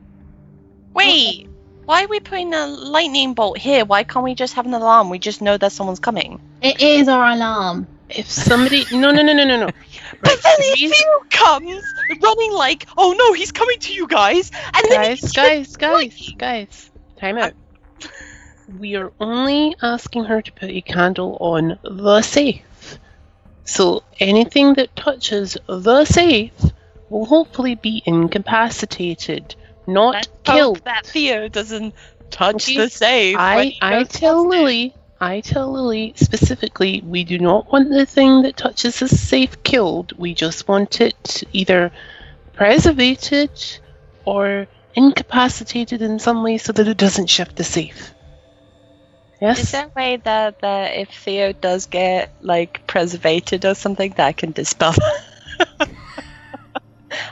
[0.94, 1.48] Wait,
[1.84, 3.84] why are we putting a lightning bolt here?
[3.84, 5.10] Why can't we just have an alarm?
[5.10, 6.40] We just know that someone's coming.
[6.62, 7.86] It is our alarm.
[8.08, 8.84] If somebody...
[8.92, 9.70] No, no, no, no, no, no.
[10.22, 11.82] But then the if reason- Theo comes
[12.22, 16.90] running like, oh no, he's coming to you guys, and then guys, guys, guys, guys,
[17.16, 17.52] time out.
[18.78, 22.98] We are only asking her to put a candle on the safe.
[23.64, 26.52] So anything that touches the safe
[27.08, 29.54] will hopefully be incapacitated,
[29.92, 30.78] not Let's killed.
[30.78, 31.94] hope that Theo doesn't
[32.30, 32.76] touch Okay.
[32.76, 33.36] the safe.
[33.38, 34.58] I, I tell past it.
[34.58, 39.62] Lily, I tell Lily specifically, we do not want the thing that touches the safe
[39.62, 40.12] killed.
[40.18, 41.92] We just want it either
[42.54, 43.50] preservated
[44.24, 48.12] or incapacitated in some way so that it doesn't shift the safe.
[49.40, 49.58] Yes?
[49.60, 54.26] Is there a way that, that if Theo does get like preservated or something that
[54.26, 54.94] I can dispel?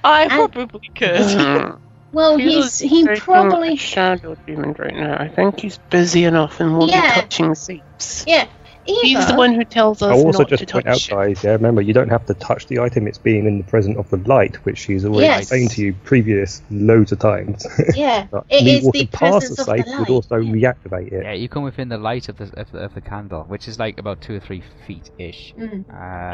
[0.04, 1.20] I I- probably could.
[1.20, 1.78] Mm.
[2.12, 5.16] Well, Theo's he's he probably a shadow demon right now.
[5.18, 7.14] I think he's busy enough and won't Yeah.
[7.14, 8.24] be touching safes.
[8.26, 8.46] yeah.
[8.86, 11.50] He's the one who tells us I'll also not just to point out, guys, yeah,
[11.50, 14.16] remember, you don't have to touch the item, it's being in the presence of the
[14.26, 15.40] light, which she's already Yes.
[15.42, 17.66] explained to you previous loads of times.
[17.94, 19.98] Yeah, But it me is the walking presence the of the safe light.
[19.98, 21.22] would also reactivate it.
[21.22, 23.78] Yeah, you come within the light of the of the, of the candle, which is
[23.78, 25.52] like about two or three feet ish.
[25.58, 25.72] Mm.
[25.74, 25.84] Um,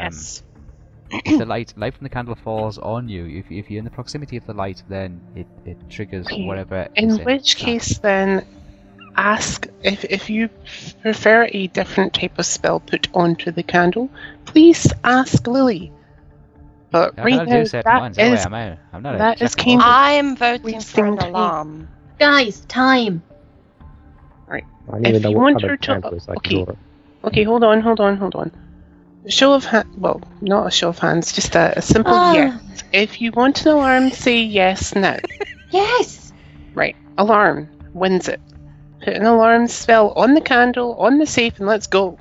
[0.03, 0.41] yes.
[1.11, 3.91] If the light light from the candle falls on you, if, if you're in the
[3.91, 6.87] proximity of the light, then it, it triggers Okay, whatever.
[6.95, 7.65] In is which that.
[7.65, 8.45] case, then,
[9.15, 10.49] ask if, if you
[11.01, 14.09] prefer a different type of spell put onto the candle,
[14.45, 15.91] please ask Lily.
[16.91, 18.15] But I right can now, do certain ones.
[18.17, 18.77] that anyway, is I'm.
[18.93, 21.87] I'm not a that is jack of I am voting for an alarm.
[22.19, 23.21] Guys, time.
[24.87, 26.77] I If you want kind her to- candle is, I can okay.
[27.23, 28.51] Okay, hold on, hold on, hold on.
[29.27, 29.89] Show of hand.
[29.97, 32.33] Well, not a show of hands, just a, a simple Ah.
[32.33, 32.83] yes.
[32.93, 35.17] If you want an alarm, say yes now.
[35.71, 36.31] Yes.
[36.73, 38.39] right, alarm wins it.
[39.03, 42.17] Put an alarm spell on the candle, on the safe, and let's go.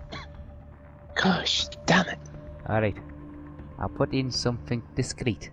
[1.14, 2.18] Gosh, damn it.
[2.68, 2.96] Alright.
[3.78, 5.50] I'll put in something discreet.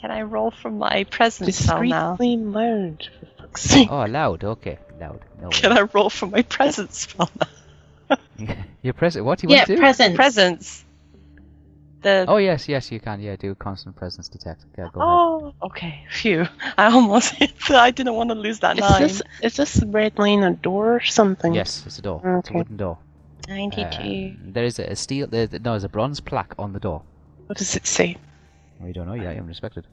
[0.00, 2.10] Can I roll from my presence spell now?
[2.12, 3.88] Discreetly loud, for fuck's sake.
[3.90, 4.44] Oh, loud.
[4.44, 5.20] Okay, loud.
[5.40, 5.48] No.
[5.48, 7.48] Can I roll from my presence spell now?
[8.82, 9.24] Your present.
[9.24, 9.80] What do you Yeah, want to do?
[9.80, 10.16] presents.
[10.16, 10.84] Presence.
[12.02, 13.20] The oh yes, yes, you can.
[13.20, 14.66] Yeah, do constant presence detect.
[14.76, 15.18] Yeah, go ahead.
[15.18, 16.04] Oh, okay.
[16.10, 16.46] Phew.
[16.76, 17.34] I almost
[17.70, 19.02] I didn't want to lose that Is nine.
[19.02, 21.54] this, is this red line a door or something?
[21.54, 22.20] Yes, it's a door.
[22.40, 22.98] It's a wooden door.
[23.48, 23.86] 92.
[23.86, 25.26] Um, there is a, a steel.
[25.26, 27.02] There, no, there's a bronze plaque on the door.
[27.46, 28.16] What does it say?
[28.80, 29.28] We don't know yet.
[29.28, 29.86] I haven't respected.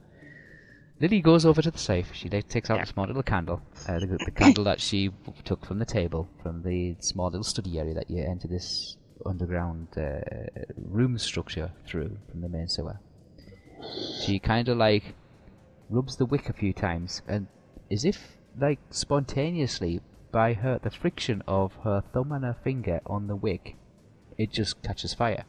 [1.00, 2.10] Lily goes over to the safe.
[2.12, 5.10] She takes out a small little candle, uh, the, the candle that she
[5.44, 9.88] took from the table, from the small little study area that you enter this underground
[9.96, 10.20] uh,
[10.76, 12.98] room structure through from the main sewer.
[14.20, 15.14] She kind of like
[15.90, 17.48] rubs the wick a few times, and
[17.90, 23.26] as if like spontaneously by her the friction of her thumb and her finger on
[23.26, 23.76] the wick,
[24.38, 25.44] it just catches fire.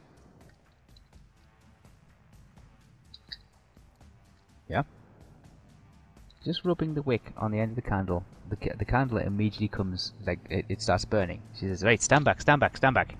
[6.46, 9.68] Just rubbing the wick on the end of the candle, the, ca- the candle immediately
[9.70, 11.42] comes like it, it starts burning.
[11.58, 13.16] She says, "Right, stand back, stand back, stand back."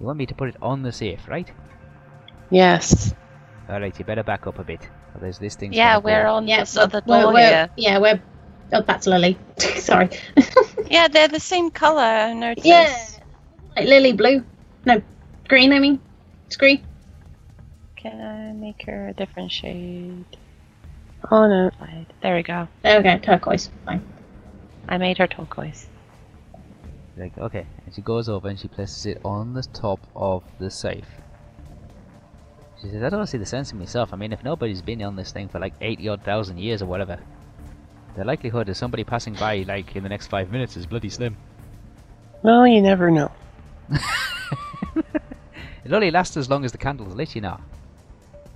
[0.00, 1.50] You want me to put it on the safe, right?
[2.50, 3.14] Yes.
[3.68, 4.88] All right, you better back up a bit.
[5.20, 5.72] There's this thing.
[5.72, 7.70] Yeah, we're on Yeah, this other uh, we're, we're- here.
[7.76, 8.20] yeah, we're.
[8.72, 9.38] Oh, that's Lily.
[9.58, 10.08] Sorry.
[10.90, 12.02] Yeah, they're the same color.
[12.02, 12.66] I noticed.
[12.66, 12.94] yeah,
[13.76, 14.44] like lily blue.
[14.84, 15.00] No,
[15.48, 15.72] green.
[15.72, 15.98] I mean,
[16.46, 16.84] it's green.
[17.96, 20.26] Can I make her a different shade?
[21.30, 21.70] Oh no.
[22.22, 22.68] There we go.
[22.82, 23.70] There we go, turquoise.
[23.84, 24.04] Fine.
[24.88, 25.86] I made her turquoise.
[27.16, 30.70] Like, okay, and she goes over and she places it on the top of the
[30.70, 31.06] safe.
[32.80, 34.12] She says, I don't see the sense in myself.
[34.12, 36.86] I mean, if nobody's been on this thing for like 80 odd thousand years or
[36.86, 37.18] whatever,
[38.16, 41.36] the likelihood of somebody passing by, like, in the next five minutes is bloody slim.
[42.42, 43.30] Well, you never know.
[45.84, 47.58] It'll only lasts as long as the candle's lit, you know.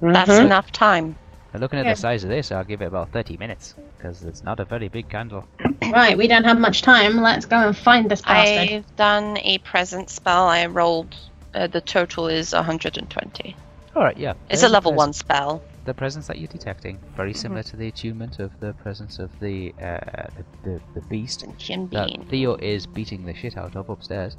[0.01, 0.47] That's Mhm.
[0.47, 1.17] enough time.
[1.57, 1.95] And looking at Yeah.
[1.95, 4.89] the size of this, I'll give it about 30 minutes, because it's not a very
[4.89, 5.47] big candle.
[5.91, 7.17] Right, we don't have much time.
[7.23, 8.85] Let's go and find this bastard.
[8.85, 10.49] I've done a present spell.
[10.49, 11.17] I rolled.
[11.55, 13.57] Uh, the total is 120.
[13.95, 14.33] Alright, yeah.
[14.51, 15.63] It's there's a level pres- one spell.
[15.87, 19.73] The presence that you're detecting, very similar to the attunement of the presence of the,
[19.81, 22.27] uh, the, the, the beast Sentient that being.
[22.29, 24.37] Theo is beating the shit out of upstairs.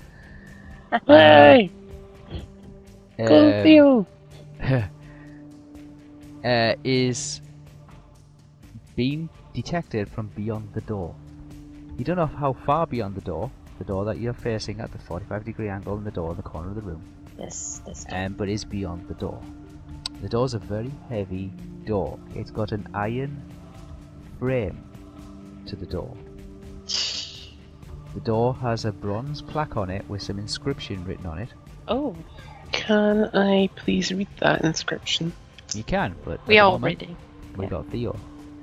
[1.08, 1.72] Hey!
[3.18, 4.08] Go Um, Theo!
[6.44, 7.42] uh, is
[8.96, 11.16] being detected from beyond the door.
[11.98, 14.98] You don't know how far beyond the door, the door that you're facing at the
[15.00, 17.02] 45 degree angle in the door in the corner of the room,
[17.38, 18.06] This, this.
[18.12, 19.42] um, but is beyond the door.
[20.22, 21.52] The door's a very heavy
[21.86, 22.18] door.
[22.36, 23.42] It's got an iron
[24.40, 24.84] frame
[25.68, 26.16] to the door.
[28.14, 31.50] The door has a bronze plaque on it with some inscription written on it.
[31.88, 32.16] Oh,
[32.72, 35.34] Can I please read that inscription?
[35.74, 36.80] You can, but we at the all.
[37.58, 38.16] We got Theo.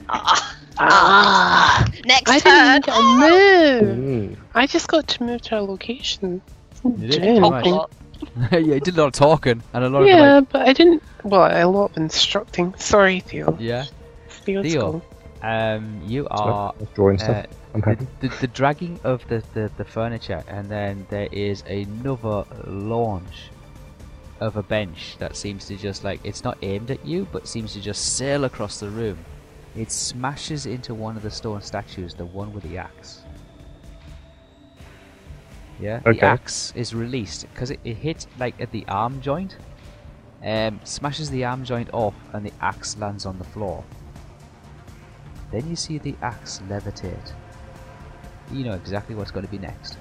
[0.09, 1.89] Ah, Ah!
[2.05, 2.81] next I turn.
[2.81, 3.99] didn't get to move!
[3.99, 4.37] Mm.
[4.55, 6.43] I just got to move to a location.
[6.85, 7.23] You did?
[7.23, 7.73] Doing Oh, nothing.
[7.75, 7.91] Talk
[8.53, 10.73] yeah, you did a lot of talking and a lot of Yeah, like, but I
[10.73, 11.03] didn't.
[11.25, 12.75] Well, a lot of instructing.
[12.77, 13.57] Sorry, Theo.
[13.61, 13.85] yeah.
[14.29, 14.81] Theo's Theo.
[14.81, 15.03] cool.
[15.43, 17.45] Um, you are I was drawing stuff.
[17.45, 18.07] uh, I'm the, happy.
[18.21, 23.51] the, the dragging of the, the, the furniture, and then there is another launch
[24.45, 27.73] of a bench that seems to just like it's not aimed at you, but seems
[27.73, 29.19] to just sail across the room.
[29.75, 33.23] It smashes into one of the stone statues, the one with the axe.
[35.81, 39.57] Yeah, the axe is released because it, it hit like at the arm joint.
[40.45, 43.83] Um, smashes the arm joint off, and the axe lands on the floor.
[45.51, 47.33] Then you see the axe levitate.
[48.53, 49.97] You know exactly what's going to be next.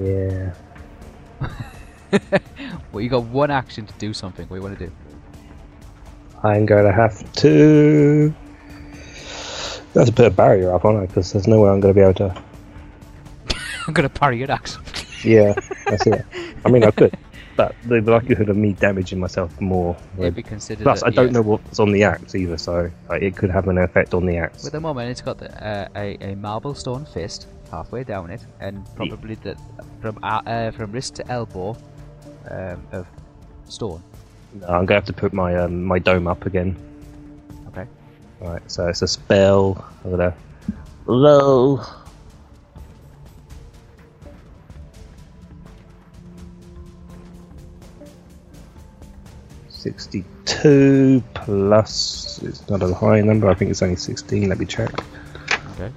[0.00, 0.54] Yeah.
[2.92, 4.46] well, you got one action to do something.
[4.48, 4.92] What do you want to do?
[6.42, 8.34] I'm going to have to.
[9.94, 11.98] That's a bit of barrier up, on it Because there's no way I'm going to
[11.98, 12.42] be able to.
[13.86, 14.78] I'm gonna parry your axe.
[15.24, 15.54] Yeah,
[15.86, 16.22] that's it.
[16.66, 17.16] I mean, I could,
[17.56, 19.96] but the likelihood of me damaging myself more.
[20.12, 20.82] It'd would- be considered.
[20.82, 21.32] Plus, a- I don't yeah.
[21.32, 24.36] know what's on the axe either, so like, it could have an effect on the
[24.36, 24.66] axe.
[24.66, 28.42] At the moment, it's got the, uh, a, a marble stone fist halfway down it,
[28.60, 29.56] and probably the
[30.02, 31.74] from uh, uh, from wrist to elbow
[32.50, 33.06] um, of
[33.68, 34.02] stone.
[34.54, 36.76] No, I'm going to have to put my um, my dome up again.
[37.68, 37.86] Okay.
[38.40, 38.70] All right.
[38.70, 39.84] so it's a spell.
[40.04, 40.34] I'm gonna
[41.06, 41.82] low.
[49.68, 52.40] Sixty-two plus.
[52.42, 53.50] It's not a high number.
[53.50, 54.48] I think it's only sixteen.
[54.48, 54.90] Let me check.
[55.74, 55.92] Okay.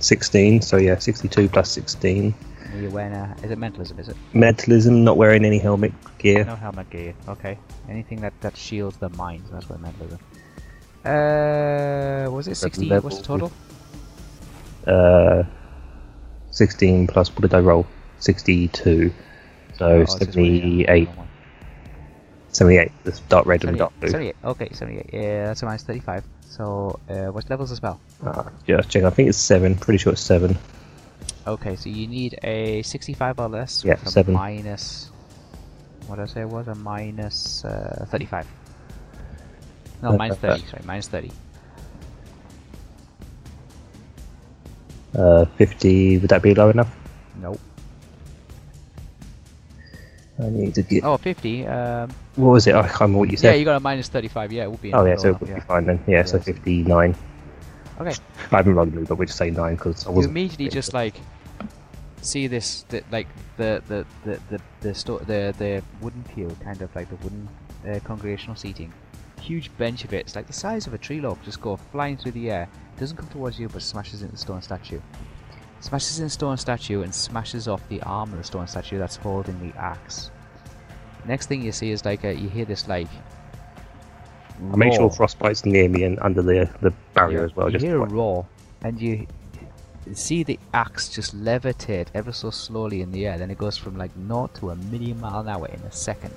[0.00, 0.60] Sixteen.
[0.60, 2.34] So yeah, sixty-two plus sixteen.
[2.78, 3.98] Are you wearing a, is it mentalism?
[3.98, 4.16] Is it?
[4.34, 5.02] Mentalism.
[5.02, 6.44] Not wearing any helmet gear.
[6.44, 7.12] No helmet gear.
[7.26, 7.58] Okay.
[7.88, 9.42] Anything that, that shields the mind.
[9.50, 10.20] That's what mentalism.
[11.04, 12.88] Uh, was it sixty?
[12.88, 13.52] What's the total?
[14.86, 15.42] Uh,
[16.52, 17.84] 16 plus what did I roll?
[18.20, 19.12] 62.
[19.76, 20.86] So Oh, it's just one, yeah.
[20.86, 21.08] 78.
[22.50, 22.92] 78.
[23.04, 23.78] This dark red and 78.
[23.78, 24.08] dark blue.
[24.10, 24.36] 78.
[24.44, 25.10] Okay, 78.
[25.12, 26.24] Yeah, that's a minus 35.
[26.48, 28.00] So, uh, what level's the spell?
[28.24, 29.02] Ah, just check.
[29.04, 29.74] I think it's 7.
[29.74, 30.56] Pretty sure it's 7.
[31.46, 33.84] Okay, so you need a 65 or less.
[33.84, 34.34] Yeah, with a seven.
[34.34, 35.10] Minus.
[36.06, 36.68] What did I say it was?
[36.68, 38.46] A minus uh, 35.
[40.02, 40.66] No, Uh, uh, 30.
[40.66, 41.30] Sorry, minus 30.
[45.16, 46.18] Uh, 50.
[46.18, 46.94] Would that be low enough?
[47.40, 47.58] Nope.
[50.40, 51.02] I need to get.
[51.04, 51.66] Oh, 50.
[51.66, 52.74] Um, What was it?
[52.74, 53.52] I can't remember what you said.
[53.54, 54.52] yeah, you got a minus 35.
[54.52, 54.92] Yeah, it would be.
[54.92, 55.56] oh, yeah, so it would yeah.
[55.56, 56.04] be fine then.
[56.06, 56.44] Yeah, so Yes.
[56.46, 57.16] 59.
[58.00, 58.14] Okay.
[58.52, 60.32] I haven't rolled blue, but we'll just say 9 because I wasn't.
[60.32, 61.14] immediately just like
[62.22, 63.26] see this, the, like
[63.56, 67.48] the the the the the, sto- the the wooden pew, kind of like the wooden
[67.88, 68.92] uh, congregational seating.
[69.40, 70.26] Huge bench of it.
[70.26, 71.42] It's like the size of a tree log.
[71.44, 72.68] Just go flying through the air.
[72.98, 75.00] Doesn't come towards you, but smashes into the stone statue.
[75.80, 79.16] Smashes in the stone statue and smashes off the arm of the stone statue that's
[79.16, 80.30] holding the axe.
[81.24, 83.08] Next thing you see is like a, you hear this like.
[84.72, 87.68] I make sure frostbite's near me and under the the barrier as well.
[87.68, 88.46] You just hear a roar,
[88.82, 89.26] and you
[90.14, 93.38] see the axe just levitate ever so slowly in the air.
[93.38, 96.34] Then it goes from like naught to a million mile an hour in a second.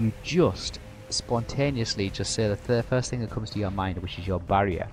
[0.00, 0.80] You just
[1.10, 4.40] spontaneously just say the th- first thing that comes to your mind, which is your
[4.40, 4.88] barrier.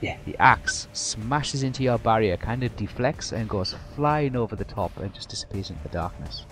[0.00, 0.16] Yeah.
[0.26, 4.96] The axe smashes into your barrier, kind of deflects and goes flying over the top
[4.98, 6.44] and just disappears into the darkness.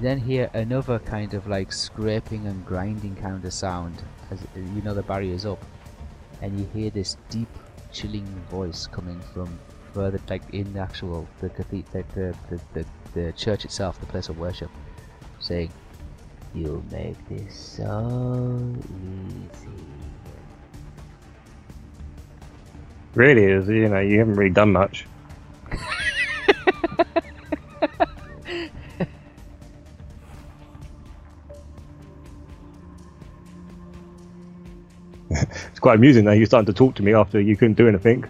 [0.00, 4.94] Then hear another kind of like scraping and grinding kind of sound as you know
[4.94, 5.62] the barrier's up,
[6.42, 7.48] and you hear this deep,
[7.92, 9.58] chilling voice coming from
[9.94, 12.84] further, like in the actual the cathedral, the, the, the
[13.14, 14.70] the church itself, the place of worship,
[15.40, 15.70] saying,
[16.54, 19.70] "You'll make this so easy."
[23.14, 25.06] Really is, you know, you haven't really done much.
[35.88, 36.32] quite amusing though.
[36.32, 38.22] You're starting to talk to me after you couldn't do anything.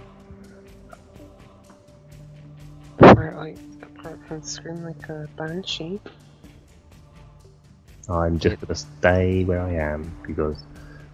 [3.00, 5.98] Apart, like, apart from scream like a banshee.
[8.08, 10.56] I'm just going to stay where I am because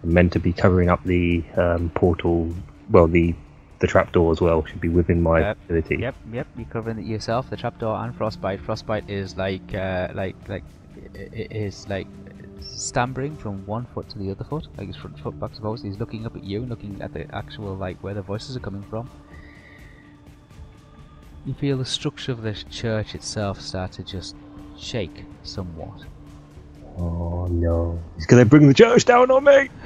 [0.03, 2.53] I'm meant to be covering up the um, portal.
[2.91, 3.33] Well, the
[3.79, 5.95] the trapdoor as well should be within my Yep, ability.
[5.97, 6.47] Yep, yep.
[6.55, 7.49] You're covering it yourself.
[7.49, 8.61] The trapdoor and frostbite.
[8.61, 10.63] Frostbite is like, uh, like, like,
[11.15, 12.07] i- i- like
[12.61, 15.83] stammering from one foot to the other foot, like his front foot back to forwards.
[15.83, 18.83] He's looking up at you, looking at the actual like where the voices are coming
[18.83, 19.09] from.
[21.45, 24.35] You feel the structure of the church itself start to just
[24.77, 26.05] shake somewhat.
[26.97, 28.01] Oh no!
[28.15, 29.69] He's to bring the church down on me.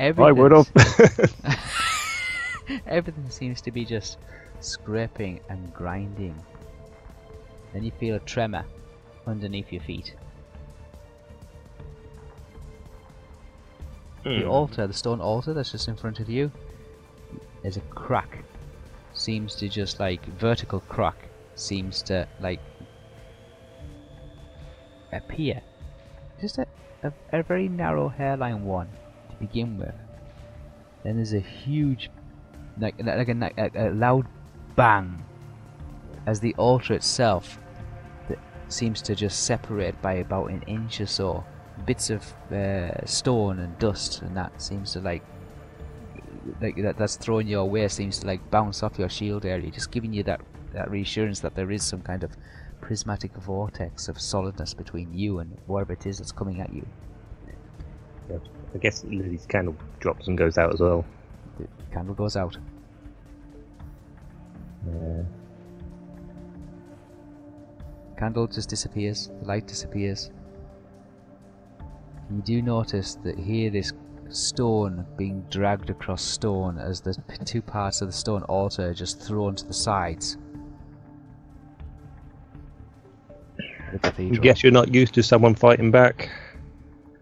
[0.00, 0.70] I would have.
[2.86, 4.18] Everything seems to be just
[4.60, 6.34] scraping and grinding.
[7.72, 8.64] Then you feel a tremor
[9.26, 10.14] underneath your feet.
[14.24, 14.48] The hmm.
[14.48, 16.50] altar, the stone altar that's just in front of you,
[17.62, 18.44] there's a crack.
[19.12, 21.16] Seems to just like vertical crack
[21.54, 22.60] seems to like
[25.12, 25.60] appear.
[26.40, 26.66] Just a,
[27.02, 28.88] a, a very narrow hairline one
[29.30, 29.94] to begin with.
[31.04, 32.10] Then there's a huge,
[32.80, 34.26] like like a, a, a loud
[34.76, 35.24] bang
[36.28, 37.58] as the altar itself
[38.28, 38.38] that
[38.68, 41.44] seems to just separate by about an inch or so
[41.86, 42.22] bits of
[42.52, 45.24] uh, stone and dust and that seems to like
[46.60, 49.90] like that that's thrown your way seems to like bounce off your shield area, just
[49.90, 50.40] giving you that
[50.72, 52.30] that reassurance that there is some kind of
[52.80, 56.86] prismatic vortex of solidness between you and whatever it is that's coming at you.
[58.30, 58.38] Yeah.
[58.74, 61.04] I guess Lily's candle drops and goes out as well.
[61.58, 62.56] The candle goes out.
[64.86, 65.22] Yeah.
[68.18, 69.30] Candle just disappears.
[69.40, 70.30] The light disappears.
[72.30, 73.92] You do notice that here this
[74.28, 77.14] stone being dragged across stone as the
[77.44, 80.36] two parts of the stone altar are just thrown to the sides.
[84.02, 86.28] The I guess you're not used to someone fighting back.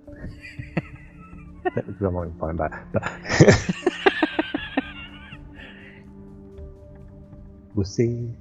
[2.00, 2.82] someone fighting back.
[7.74, 8.34] We'll see.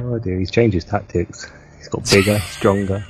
[0.00, 1.50] Oh dear, he's changed his tactics.
[1.78, 3.04] He's got bigger, stronger.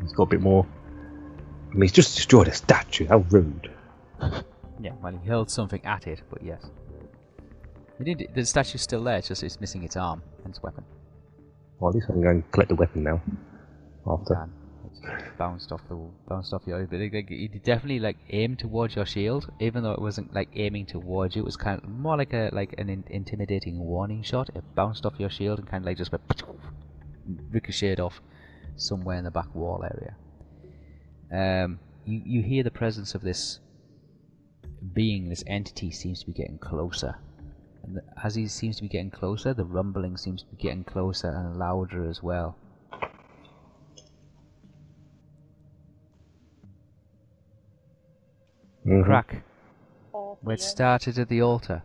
[0.00, 0.66] He's got a bit more.
[1.70, 3.06] I mean, he's just destroyed a statue.
[3.06, 3.70] How rude.
[4.82, 6.66] Yeah, well, he hurled something at it, but yes.
[7.98, 10.84] He did, the statue's still there, it's just it's missing its arm and its weapon.
[11.78, 13.18] Well, at least I can go and collect the weapon now.
[13.18, 14.10] Hmm.
[14.10, 14.34] After.
[14.34, 14.61] And it's
[15.38, 15.96] bounced off the
[16.28, 16.86] bounced off your.
[16.86, 20.48] But it, like, it definitely like aimed towards your shield, even though it wasn't like
[20.54, 21.42] aiming towards you.
[21.42, 24.50] It was kind of more like a like an in, intimidating warning shot.
[24.54, 26.24] It bounced off your shield and kind of like just went
[27.50, 28.20] ricocheted off
[28.76, 30.16] somewhere in the back wall area.
[31.32, 33.60] Um, you you hear the presence of this
[34.94, 37.16] being, this entity seems to be getting closer.
[37.84, 41.28] And as he seems to be getting closer, the rumbling seems to be getting closer
[41.28, 42.56] and louder as well.
[48.84, 49.04] Mhm.
[49.04, 49.44] Crack.
[50.42, 51.82] Where it started at the altar.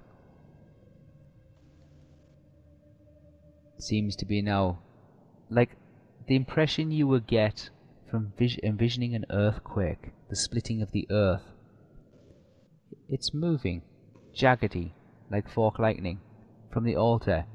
[3.79, 4.79] Seems to be now
[5.49, 5.77] like
[6.27, 7.69] the impression you would get
[8.09, 11.43] from vis- envisioning an earthquake, the splitting of the earth.
[13.09, 13.83] It's moving,
[14.35, 14.93] jaggedy,
[15.29, 16.19] like fork lightning,
[16.71, 17.45] from the altar,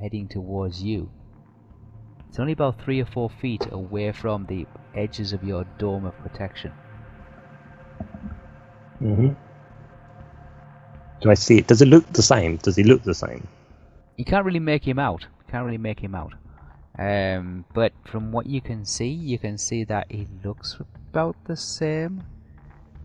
[0.00, 1.10] heading towards you.
[2.28, 6.16] It's only about three or four feet away from the edges of your dome of
[6.18, 6.72] protection.
[9.02, 9.28] Hmm
[11.20, 11.66] Do I see it?
[11.66, 12.56] Does it look the same?
[12.56, 13.46] Does he look the same?
[14.16, 15.26] you can't really make him out.
[15.50, 16.34] Can't really make him out.
[16.98, 20.78] Um, but from what you can see, you can see that he looks
[21.10, 22.22] about the same.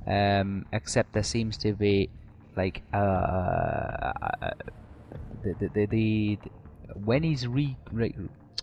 [0.06, 2.10] Um, except there seems to be
[2.56, 4.12] like uh,
[5.44, 6.40] the, the, the, the
[7.04, 8.14] when he's re, re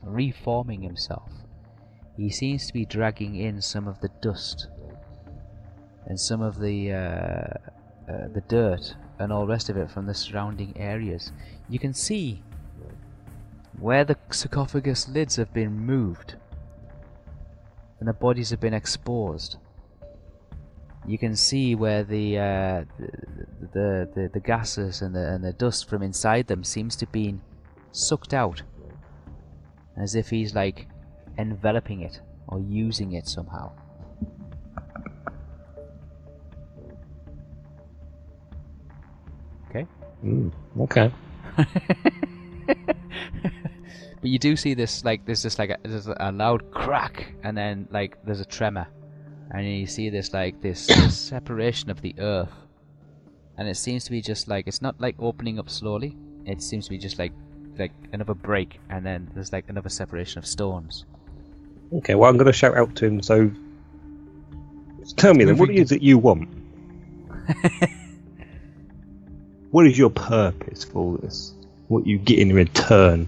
[0.03, 1.31] reforming himself,
[2.17, 4.69] he seems to be dragging in some of the dust
[6.07, 6.97] and some of the uh,
[8.13, 11.33] uh, the dirt and all the rest of it from the surrounding areas.
[11.69, 12.43] You can see
[13.79, 16.37] where the sarcophagus lids have been moved
[17.99, 19.57] and the bodies have been exposed.
[21.07, 25.53] You can see where the uh, the, the, the the gases and the and the
[25.53, 27.37] dust from inside them seems to be
[27.93, 28.63] sucked out,
[29.97, 30.89] as if he's like
[31.39, 33.73] enveloping it or using it somehow.
[40.25, 41.13] Mm, okay.
[42.67, 42.77] but
[44.23, 47.87] you do see this like there's just like a, there's a loud crack and then
[47.91, 48.89] like there's a tremor
[49.51, 52.53] and you see this like this, this separation of the earth
[53.59, 56.87] and it seems to be just like it's not like opening up slowly it seems
[56.87, 57.33] to be just like
[57.79, 61.05] like another break and then there's like another separation of stones
[61.93, 63.51] Okay, well, I'm going to shout out to him, so.
[65.17, 66.49] Tell me then, what Moving it you want?
[69.75, 71.53] what is your purpose for all this?
[71.89, 73.27] What you get in return?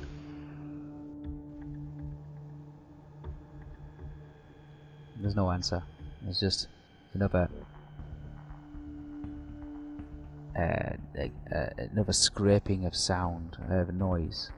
[5.19, 5.83] there's no answer
[6.23, 6.69] there's just
[7.15, 7.49] another
[10.57, 14.53] uh, like, uh, another scraping of sound of noise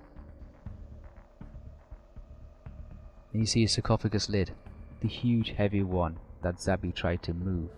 [3.32, 4.52] And you see a sarcophagus lid,
[5.00, 7.70] the huge heavy one that Zabby tried to move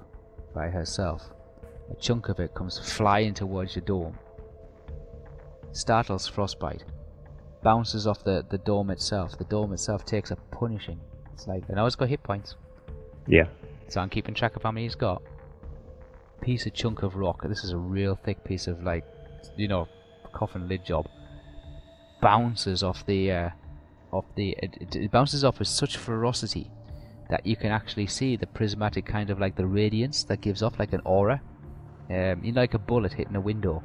[0.55, 1.31] by herself.
[1.91, 4.19] A chunk of it comes flying towards your dome.
[5.73, 6.85] Startles Frostbite.
[7.63, 9.37] Bounces off the, the dome itself.
[9.39, 10.99] The dome itself takes a punishing.
[11.33, 12.57] It's like, I know it's got hit points,
[13.27, 13.45] Yeah.
[13.89, 15.23] so I'm keeping track of how many he's got.
[16.41, 17.43] Piece of chunk of rock.
[17.47, 19.05] This is a real thick piece of like,
[19.57, 19.89] you know,
[20.33, 21.07] coffin lid job.
[22.23, 23.51] Bounces off the, uh,
[24.13, 24.57] off the.
[24.63, 26.71] It- it bounces off with such ferocity
[27.29, 30.79] that you can actually see the prismatic kind of like the radiance that gives off
[30.79, 31.41] like an aura.
[32.11, 33.83] Um, you know, like a bullet hitting a window.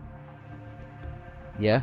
[1.59, 1.81] Yeah.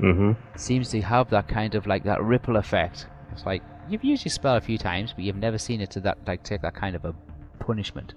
[0.00, 0.32] Mm-hmm.
[0.58, 3.06] seems to have that kind of like that ripple effect.
[3.32, 6.00] It's like you've used your spell a few times, but you've never seen it to
[6.00, 7.14] that like take that kind of a
[7.60, 8.14] punishment.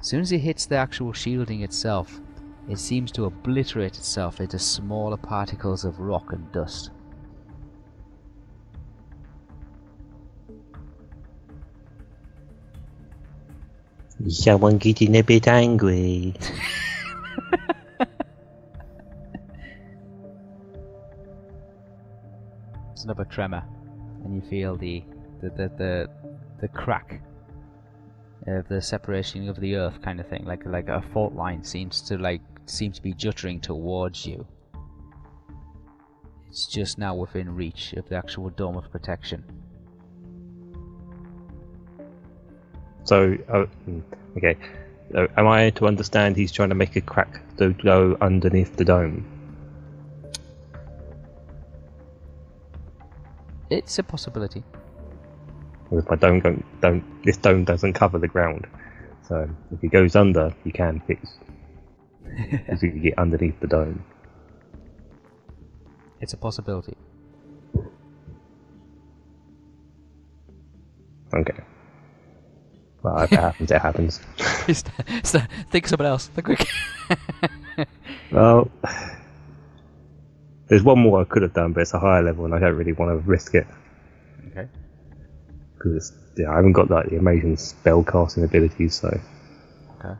[0.00, 2.20] As soon as it hits the actual shielding itself,
[2.68, 6.90] it seems to obliterate itself into smaller particles of rock and dust.
[14.28, 16.34] Someone getting a bit angry?
[22.92, 23.62] It's another tremor,
[24.24, 25.04] and you feel the
[25.40, 26.10] the the the,
[26.62, 27.20] the crack
[28.46, 32.00] of the separation of the earth kind of thing, like like a fault line seems
[32.02, 34.46] to like seem to be juttering towards you.
[36.48, 39.44] It's just now within reach of the actual dome of protection.
[43.06, 44.02] So, oh, mm,
[44.36, 44.56] okay.
[45.12, 48.84] So, am I to understand he's trying to make a crack to go underneath the
[48.84, 49.24] dome?
[53.70, 54.62] It's a possibility.
[55.92, 58.66] If my dome don't, don't, this dome doesn't cover the ground.
[59.28, 61.38] So if he goes under, he can fix.
[62.66, 64.04] Can get underneath the dome.
[66.20, 66.96] It's a possibility.
[71.32, 71.62] Okay.
[73.06, 74.18] Well, if it happens, it happens.
[75.70, 76.26] Think someone else.
[76.26, 76.66] Think quick.
[78.32, 78.68] Well,
[80.66, 82.74] there's one more I could have done, but it's a higher level, and I don't
[82.74, 83.68] really want to risk it
[84.48, 84.68] okay.
[85.78, 88.96] because yeah, I haven't got like the amazing spell casting abilities.
[88.96, 89.20] So
[90.00, 90.18] Okay.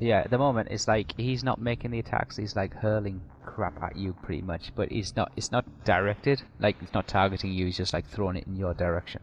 [0.00, 2.36] Yeah, at the moment it's like he's not making the attacks.
[2.36, 5.32] He's like hurling crap at you pretty much, but he's not.
[5.34, 6.42] It's not directed.
[6.60, 7.64] Like it's not targeting you.
[7.64, 9.22] He's just like throwing it in your direction.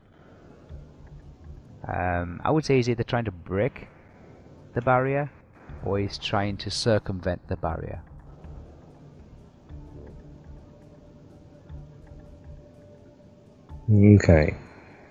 [1.87, 3.87] Um, I would say he's either trying to break
[4.73, 5.31] the barrier,
[5.83, 8.01] or he's trying to circumvent the barrier.
[13.91, 14.55] okay,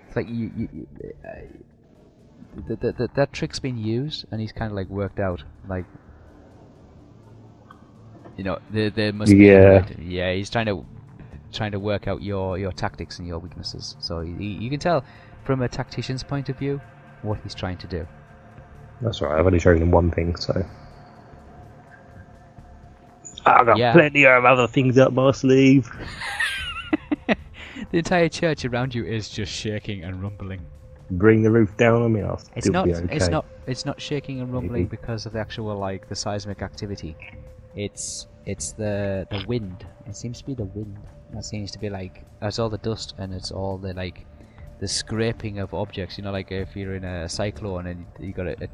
[0.06, 0.86] It's like you, you, you
[1.28, 1.30] uh,
[2.68, 5.42] the, the, the, that trick's been used, and he's kind of like worked out.
[5.68, 5.84] Like,
[8.36, 9.46] you know, there there must be.
[9.46, 9.80] Yeah.
[9.82, 10.32] way to- yeah.
[10.32, 10.84] He's trying to
[11.52, 13.96] trying to work out your your tactics and your weaknesses.
[14.00, 15.04] So you can tell
[15.44, 16.80] from a tactician's point of view
[17.22, 18.06] what he's trying to do.
[19.00, 19.38] that's right.
[19.38, 20.64] I've only shown him one thing, so
[23.46, 23.92] I've got Yeah.
[23.92, 25.88] plenty of other things up my sleeve.
[27.92, 30.60] The entire church around you is just shaking and rumbling.
[31.12, 32.20] Bring the roof down on me.
[32.20, 32.84] I'll It's not.
[32.84, 33.16] be okay.
[33.16, 33.46] It's not.
[33.66, 34.96] It's not shaking and rumbling Maybe.
[34.96, 37.16] because of the actual like the seismic activity.
[37.74, 39.86] It's it's the the wind.
[40.06, 40.98] It seems to be the wind.
[41.32, 44.26] That seems to be like it's all the dust and it's all the like
[44.80, 46.18] the scraping of objects.
[46.18, 48.68] You know, like if you're in a cyclone and you got a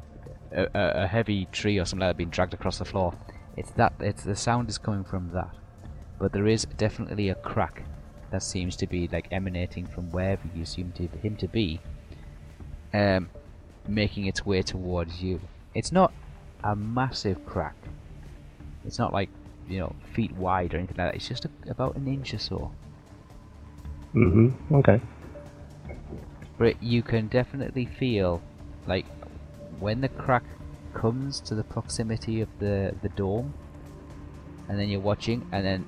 [0.51, 3.13] a, a, heavy tree or something like that being dragged across the floor.
[3.55, 3.93] It's that.
[3.99, 5.49] It's the sound is coming from that.
[6.19, 7.83] But there is definitely a crack
[8.31, 11.79] that seems to be like emanating from wherever you assume to, him to be
[12.93, 13.29] um,
[13.87, 15.39] making its way towards you.
[15.73, 16.11] It's not
[16.63, 17.75] a massive crack.
[18.85, 19.29] It's not like
[19.67, 21.15] you know feet wide or anything like that.
[21.15, 22.71] It's just a, about an inch or so.
[24.13, 25.01] hmm Okay.
[26.57, 28.41] But you can definitely feel
[28.87, 29.05] like
[29.79, 30.43] when the crack
[30.93, 33.53] comes to the proximity of the the dome,
[34.67, 35.85] and then you're watching, and then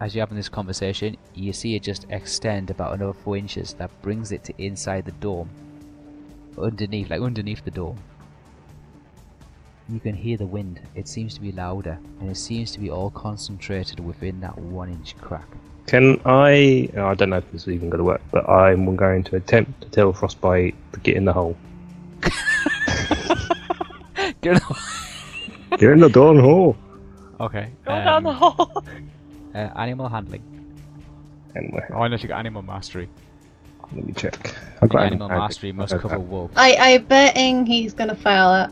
[0.00, 3.72] as you're having this conversation, you see it just extend about another four inches.
[3.74, 5.48] That brings it to inside the dome,
[6.58, 7.98] underneath, like underneath the dome.
[9.88, 10.80] You can hear the wind.
[10.94, 15.16] It seems to be louder, and it seems to be all concentrated within that one-inch
[15.18, 15.48] crack.
[15.86, 16.88] Can I?
[16.96, 19.36] oh, I don't know if this is even going to work, but I'm going to
[19.36, 21.56] attempt to tell Frostbite to get in the hole.
[24.40, 24.60] Get
[25.78, 26.76] Get in the darn hole.
[27.40, 27.70] Okay.
[27.84, 28.84] Go down the hole.
[29.54, 30.42] Uh, animal handling.
[31.54, 33.06] Anyway, Oh, unless you got animal mastery.
[33.94, 34.34] let me check.
[34.80, 36.54] I I've think animal animal mastery must I've cover got- wolves.
[36.56, 38.70] I, I'm betting he's gonna fail it.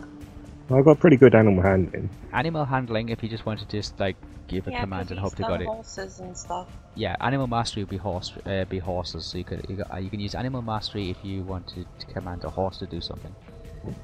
[0.73, 2.09] I've got pretty good animal handling.
[2.33, 4.17] Animal handling, if you just want to just like
[4.47, 5.67] give a Yeah, command 'cause and hope to done got it.
[5.67, 6.69] horses and stuff.
[6.95, 9.25] Yeah, animal mastery would be horse, uh, be horses.
[9.25, 11.85] So you could you, got, uh, you can use animal mastery if you want to,
[11.99, 13.35] to command a horse to do something.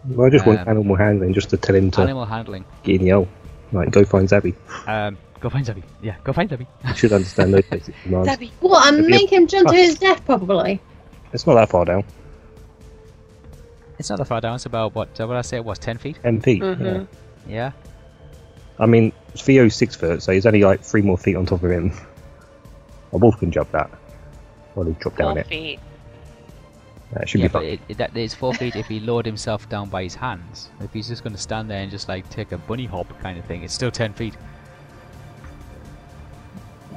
[0.08, 2.64] Well, I just want Um, animal handling just to tell him to Animal handling.
[2.82, 3.28] get in the hole.
[3.72, 4.54] Like, go find Zabby.
[4.88, 5.82] Um, go find Zabby.
[6.02, 6.66] Yeah, go find Zabby.
[6.88, 8.28] You should understand those basic commands.
[8.28, 8.52] Debbie.
[8.60, 8.88] What?
[8.88, 10.80] And It'd make him jump to his death, probably.
[11.32, 12.04] It's not that far down.
[13.98, 14.56] It's not that far down.
[14.56, 15.18] It's about what?
[15.20, 15.78] Uh, what I say it was?
[15.78, 16.18] Ten feet.
[16.22, 16.62] Ten feet.
[16.62, 16.84] Mm-hmm.
[16.84, 17.04] Yeah.
[17.48, 17.72] yeah.
[18.78, 21.70] I mean, Theo's six foot, so he's only like three more feet on top of
[21.70, 21.92] him.
[23.12, 23.90] A wolf can jump that.
[24.74, 25.46] Well, he drop down it.
[25.46, 25.80] Feet.
[27.12, 27.64] That should yeah, be fun.
[27.88, 30.70] It, that is four feet if he lowered himself down by his hands.
[30.80, 33.38] If he's just going to stand there and just like take a bunny hop kind
[33.38, 34.36] of thing, it's still ten feet.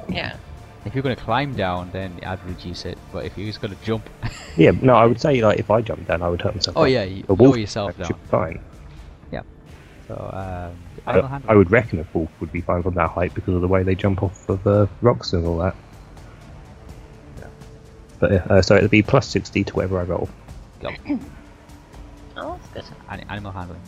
[0.08, 0.36] Yeah.
[0.84, 2.96] If you're going to climb down, then I'd reduce it.
[3.12, 4.08] But if you're just going to jump,
[4.56, 6.76] Yeah, no, I would say like if I jumped down, I would hurt myself.
[6.76, 6.88] oh up.
[6.88, 8.18] yeah, you A lower wolf yourself should down.
[8.20, 8.64] be fine.
[9.30, 9.42] Yeah.
[10.08, 10.76] So um,
[11.06, 11.50] I, animal handling.
[11.50, 13.82] I would reckon a wolf would be fine from that height because of the way
[13.82, 15.76] they jump off of the rocks and all that.
[17.38, 17.46] Yeah.
[18.18, 20.28] But yeah, uh, so it'd be plus sixty to whatever I roll.
[20.80, 20.90] Go.
[22.42, 22.96] Oh, that's good.
[23.10, 23.80] Ani- animal handling.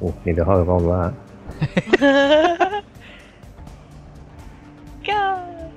[0.00, 1.16] Oh, need a higher roll on
[1.98, 2.84] that.
[5.12, 5.72] God.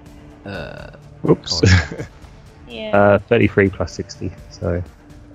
[0.46, 1.62] Uh, Whoops.
[2.68, 2.98] Yeah.
[2.98, 4.32] uh, thirty-three plus sixty.
[4.50, 4.82] So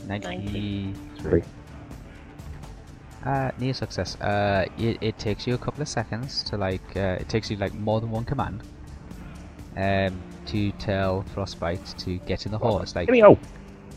[0.09, 0.93] 93.
[1.19, 1.43] Three.
[3.25, 4.21] Uh, near success.
[4.21, 6.83] Uh, it, it takes you a couple of seconds to like.
[6.97, 8.63] Uh, it takes you like more than one command.
[9.77, 12.81] Um, to tell Frostbite to get in the hole.
[12.81, 13.39] It's like in the hole.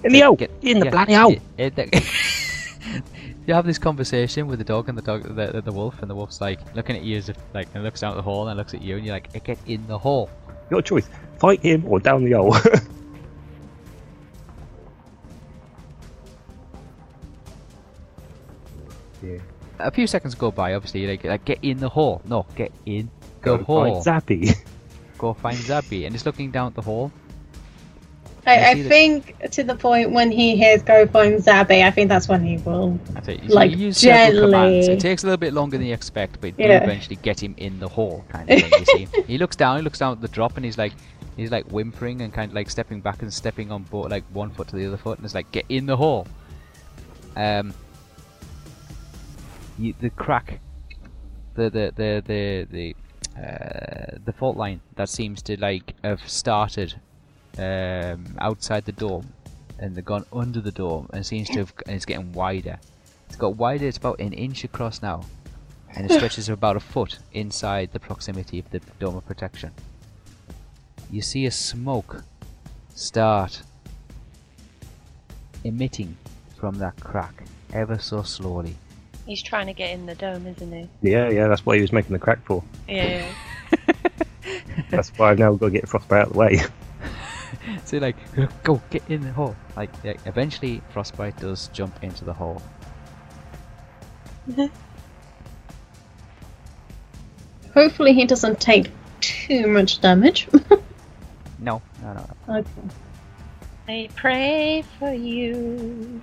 [0.03, 0.59] In the get- hole.
[0.61, 1.35] in the yeah, bloody hole.
[1.57, 2.03] it- it-
[3.47, 6.15] you have this conversation with the dog and the dog, the, the, wolf, and the
[6.15, 8.73] wolf's like looking at you as if like, and looks down the hole and looks
[8.73, 10.29] at you, and you're like, get in the hole.
[10.69, 11.09] Your choice:
[11.39, 12.55] fight him or down the hole.
[19.23, 19.37] yeah.
[19.79, 22.21] A few seconds go by, obviously, like, like get in the hole.
[22.25, 23.09] No, get in
[23.41, 24.01] the Go hole.
[24.01, 24.55] find Zappy.
[25.17, 27.11] Go find Zappy, and it's looking down at the hole.
[28.45, 32.27] I, I think to the point when he hears "Go find Zabby," I think that's
[32.27, 32.99] when he will.
[33.11, 33.47] That's it.
[33.49, 34.35] Like, you use commands.
[34.87, 34.93] gently.
[34.93, 36.83] It takes a little bit longer than you expect, but you Yeah.
[36.83, 38.71] eventually get him in the hole, kind of thing.
[38.79, 40.93] You see, he looks down, he looks down at the drop, and he's like,
[41.37, 44.49] he's like whimpering and kind of like stepping back and stepping on both, like one
[44.49, 46.25] foot to the other foot, and it's like, get in the hole.
[47.35, 47.75] Um,
[49.77, 50.59] you, the crack,
[51.53, 52.95] the the the the the
[53.39, 56.99] uh, the fault line that seems to like have started
[57.57, 59.27] um, outside the dome
[59.79, 62.79] and they've gone under the dome and seems to have and it's getting wider.
[63.27, 63.87] It's got wider.
[63.87, 65.21] It's about an inch across now,
[65.95, 69.71] and it stretches about a foot inside the proximity of the dome of protection.
[71.09, 72.23] You see a smoke
[72.93, 73.63] start
[75.63, 76.17] emitting
[76.57, 78.75] from that crack ever so slowly.
[79.25, 80.89] He's trying to get in the dome, isn't he?
[81.01, 82.63] yeah, yeah, that's what he was making the crack for.
[82.87, 83.25] Yeah.
[84.89, 86.61] That's why I've now got to get Frostbite out of the way.
[87.85, 88.15] So like,
[88.63, 89.55] go get in the hole.
[89.75, 92.61] Like eventually, Frostbite does jump into the hole.
[97.73, 98.91] Hopefully, he doesn't take
[99.21, 100.47] too much damage.
[101.59, 102.27] No, no, no.
[102.47, 102.57] no.
[102.57, 102.67] okay.
[103.87, 106.21] I pray for you.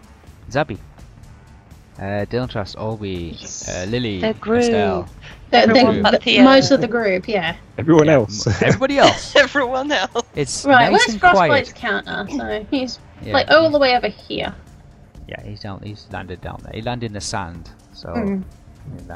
[0.50, 0.78] Zabby.
[1.98, 3.34] Uh, Dylan Trust, Olby,
[3.68, 4.22] uh, Lily.
[4.22, 5.08] Estelle,
[5.50, 7.56] The- the- Everyone the- most of the group, yeah.
[7.78, 8.46] Everyone yeah, else.
[8.62, 9.34] everybody else.
[9.36, 10.22] Everyone else.
[10.34, 12.04] It's Right, nice where's and Frostbite's quiet.
[12.04, 12.26] counter?
[12.36, 14.54] So he's Yeah, like all the way over here.
[15.26, 15.80] yeah, he's down.
[15.82, 16.72] He's landed down there.
[16.74, 17.70] He landed in the sand.
[17.92, 18.44] So Mm.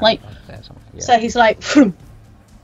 [0.01, 0.83] Like- there somewhere.
[0.93, 1.01] yeah.
[1.01, 1.93] So he's like, "Phew."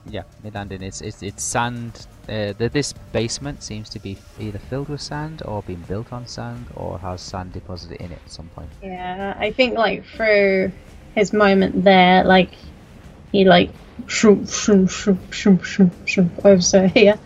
[0.10, 0.82] yeah, he landed.
[0.84, 2.08] It's it's it's sand.
[2.28, 6.28] Uh, the, this basement seems to be either filled with sand or been built on
[6.28, 8.70] sand or has sand deposited in it at some point.
[8.84, 9.36] yeah.
[9.40, 10.72] I think like through
[11.16, 12.52] his moment there, like
[13.32, 13.72] he like
[14.06, 17.18] shroom shroom shroom shroom shroom shroom over to here,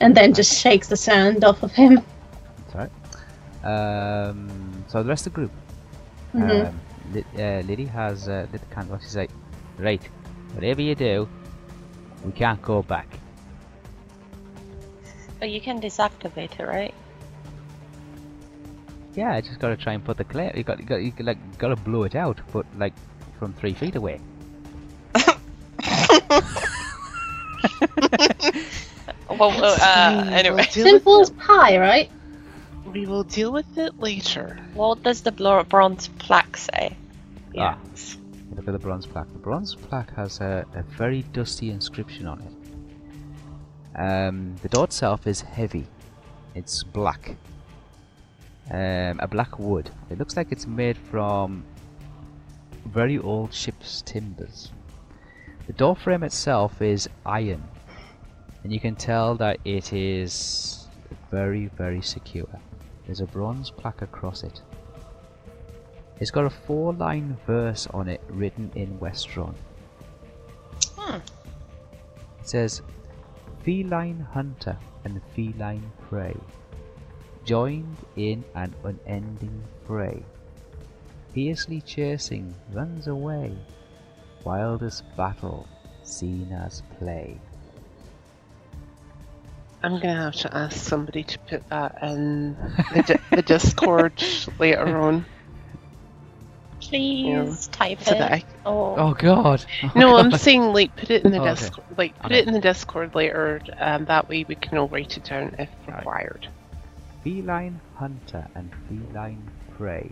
[0.00, 2.00] and then just shakes the sand off of him.
[2.72, 2.90] That's right.
[3.64, 5.52] Um, so the rest of the group.
[6.34, 6.68] Mhm.
[6.68, 6.80] Um,
[7.12, 8.98] Li- uh, Liddy has uh, lit the candle.
[8.98, 9.30] She's like,
[9.78, 10.02] right,
[10.52, 11.28] whatever you do,
[12.24, 13.08] we can't go back.
[15.40, 16.94] But you can deactivate it, right?
[19.14, 20.52] Yeah, I just gotta try and put the clay.
[20.54, 22.92] You got, you got, you got, like, gotta blow it out, but like
[23.38, 24.20] from three feet away.
[29.28, 30.66] Well, uh, uh, anyway.
[30.74, 32.10] We'll Simple as pie, right?
[32.92, 34.58] we will deal with it later.
[34.74, 35.32] What does the
[35.68, 36.96] bronze plaque say?
[37.56, 37.78] Ah.
[38.54, 39.30] Look at the bronze plaque.
[39.32, 43.98] The bronze plaque has a, a very dusty inscription on it.
[44.00, 45.86] Um, the door itself is heavy.
[46.54, 47.36] It's black.
[48.70, 49.90] Um, a black wood.
[50.10, 51.64] It looks like it's made from
[52.86, 54.72] very old ship's timbers.
[55.68, 57.62] The door frame itself is iron,
[58.64, 60.88] and you can tell that it is
[61.30, 62.48] very, very secure.
[63.04, 64.62] There's a bronze plaque across it.
[66.20, 69.54] It's got a four line verse on it written in Westron.
[70.96, 71.18] Hmm.
[72.40, 72.80] It says,
[73.62, 76.34] Feline hunter and feline prey,
[77.44, 80.22] joined in an unending fray,
[81.34, 83.54] fiercely chasing runs away,
[84.44, 85.66] wildest battle
[86.02, 87.38] seen as play.
[89.82, 92.56] I'm gonna have to ask somebody to put that in
[92.92, 94.22] the, di- the Discord
[94.58, 95.24] later on.
[96.80, 98.18] please type So it?
[98.18, 99.64] that I Or Oh god.
[99.82, 100.40] Oh, No, I'm God.
[100.40, 101.66] saying like put it in the Oh, okay.
[101.66, 102.38] Discord, like put Okay.
[102.38, 103.60] it in the Discord later.
[103.78, 106.48] Um, that way we can all write it down if required.
[107.22, 110.10] Feline hunter and feline prey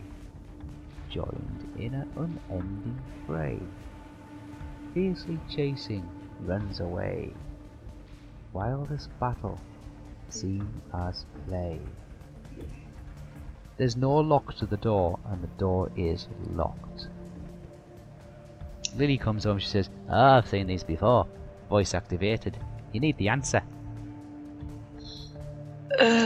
[1.10, 3.60] joined in an unending fray.
[4.96, 6.08] Fiercely chasing,
[6.40, 7.30] runs away.
[8.54, 9.60] Wildest battle,
[10.30, 11.78] seen as play.
[13.76, 17.08] There's no lock to the door, and the door is locked.
[18.96, 21.26] Lily comes home, she says, Ah, I've seen these before.
[21.68, 22.56] Voice activated.
[22.94, 23.60] You need the answer.
[26.00, 26.16] Oh.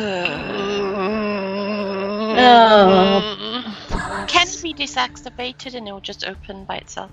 [4.29, 7.11] can it be deactivated and it will just open by itself?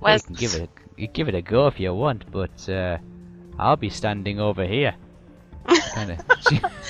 [0.00, 2.68] Well, you can give it a, you give it a go if you want, but
[2.68, 2.98] uh,
[3.58, 4.94] I'll be standing over here.
[5.94, 6.18] Kind of,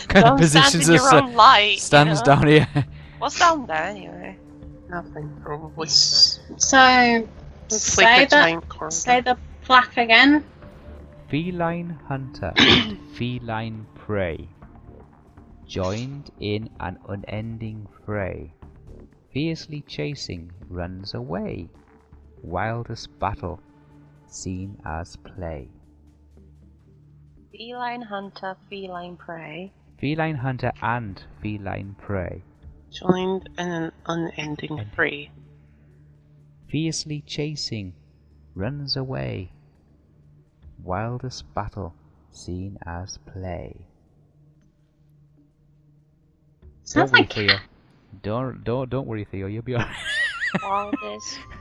[0.08, 1.12] kind of Don't positions stand in us.
[1.12, 1.78] your uh, own light.
[1.78, 2.24] you stands know?
[2.24, 2.68] down here.
[3.18, 4.38] What's down there anyway?
[4.88, 5.88] Nothing probably.
[5.88, 7.28] So
[7.70, 8.30] It's say like a that.
[8.30, 8.64] giant.
[8.92, 10.44] Say the plaque again.
[11.28, 14.48] feline hunter and feline prey,
[15.66, 18.52] joined in an unending fray.
[19.32, 21.68] Fiercely chasing, runs away.
[22.42, 23.60] Wildest battle,
[24.26, 25.68] seen as play.
[27.52, 29.72] Feline hunter, feline prey.
[29.98, 32.42] Feline hunter and feline prey,
[32.90, 35.30] Joined in an unending And- fray.
[36.68, 37.94] fiercely chasing,
[38.54, 39.50] runs away.
[40.82, 41.94] Wildest battle,
[42.30, 43.76] seen as play.
[46.84, 47.56] Sounds don't worry, like Theo.
[48.22, 49.46] Don't don't don't worry, Theo.
[49.48, 49.94] You'll be alright.
[50.62, 51.38] Wildest,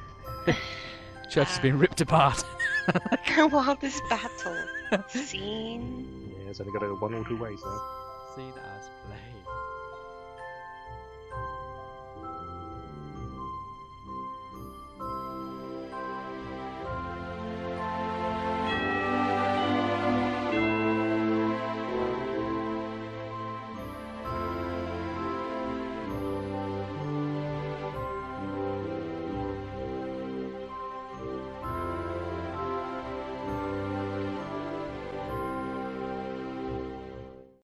[1.30, 2.44] Church has been ripped apart.
[3.38, 4.58] wildest battle
[5.10, 6.34] Scene.
[6.40, 7.82] Yeah, it's only got to go one or two ways now.
[8.36, 9.37] Seen as play.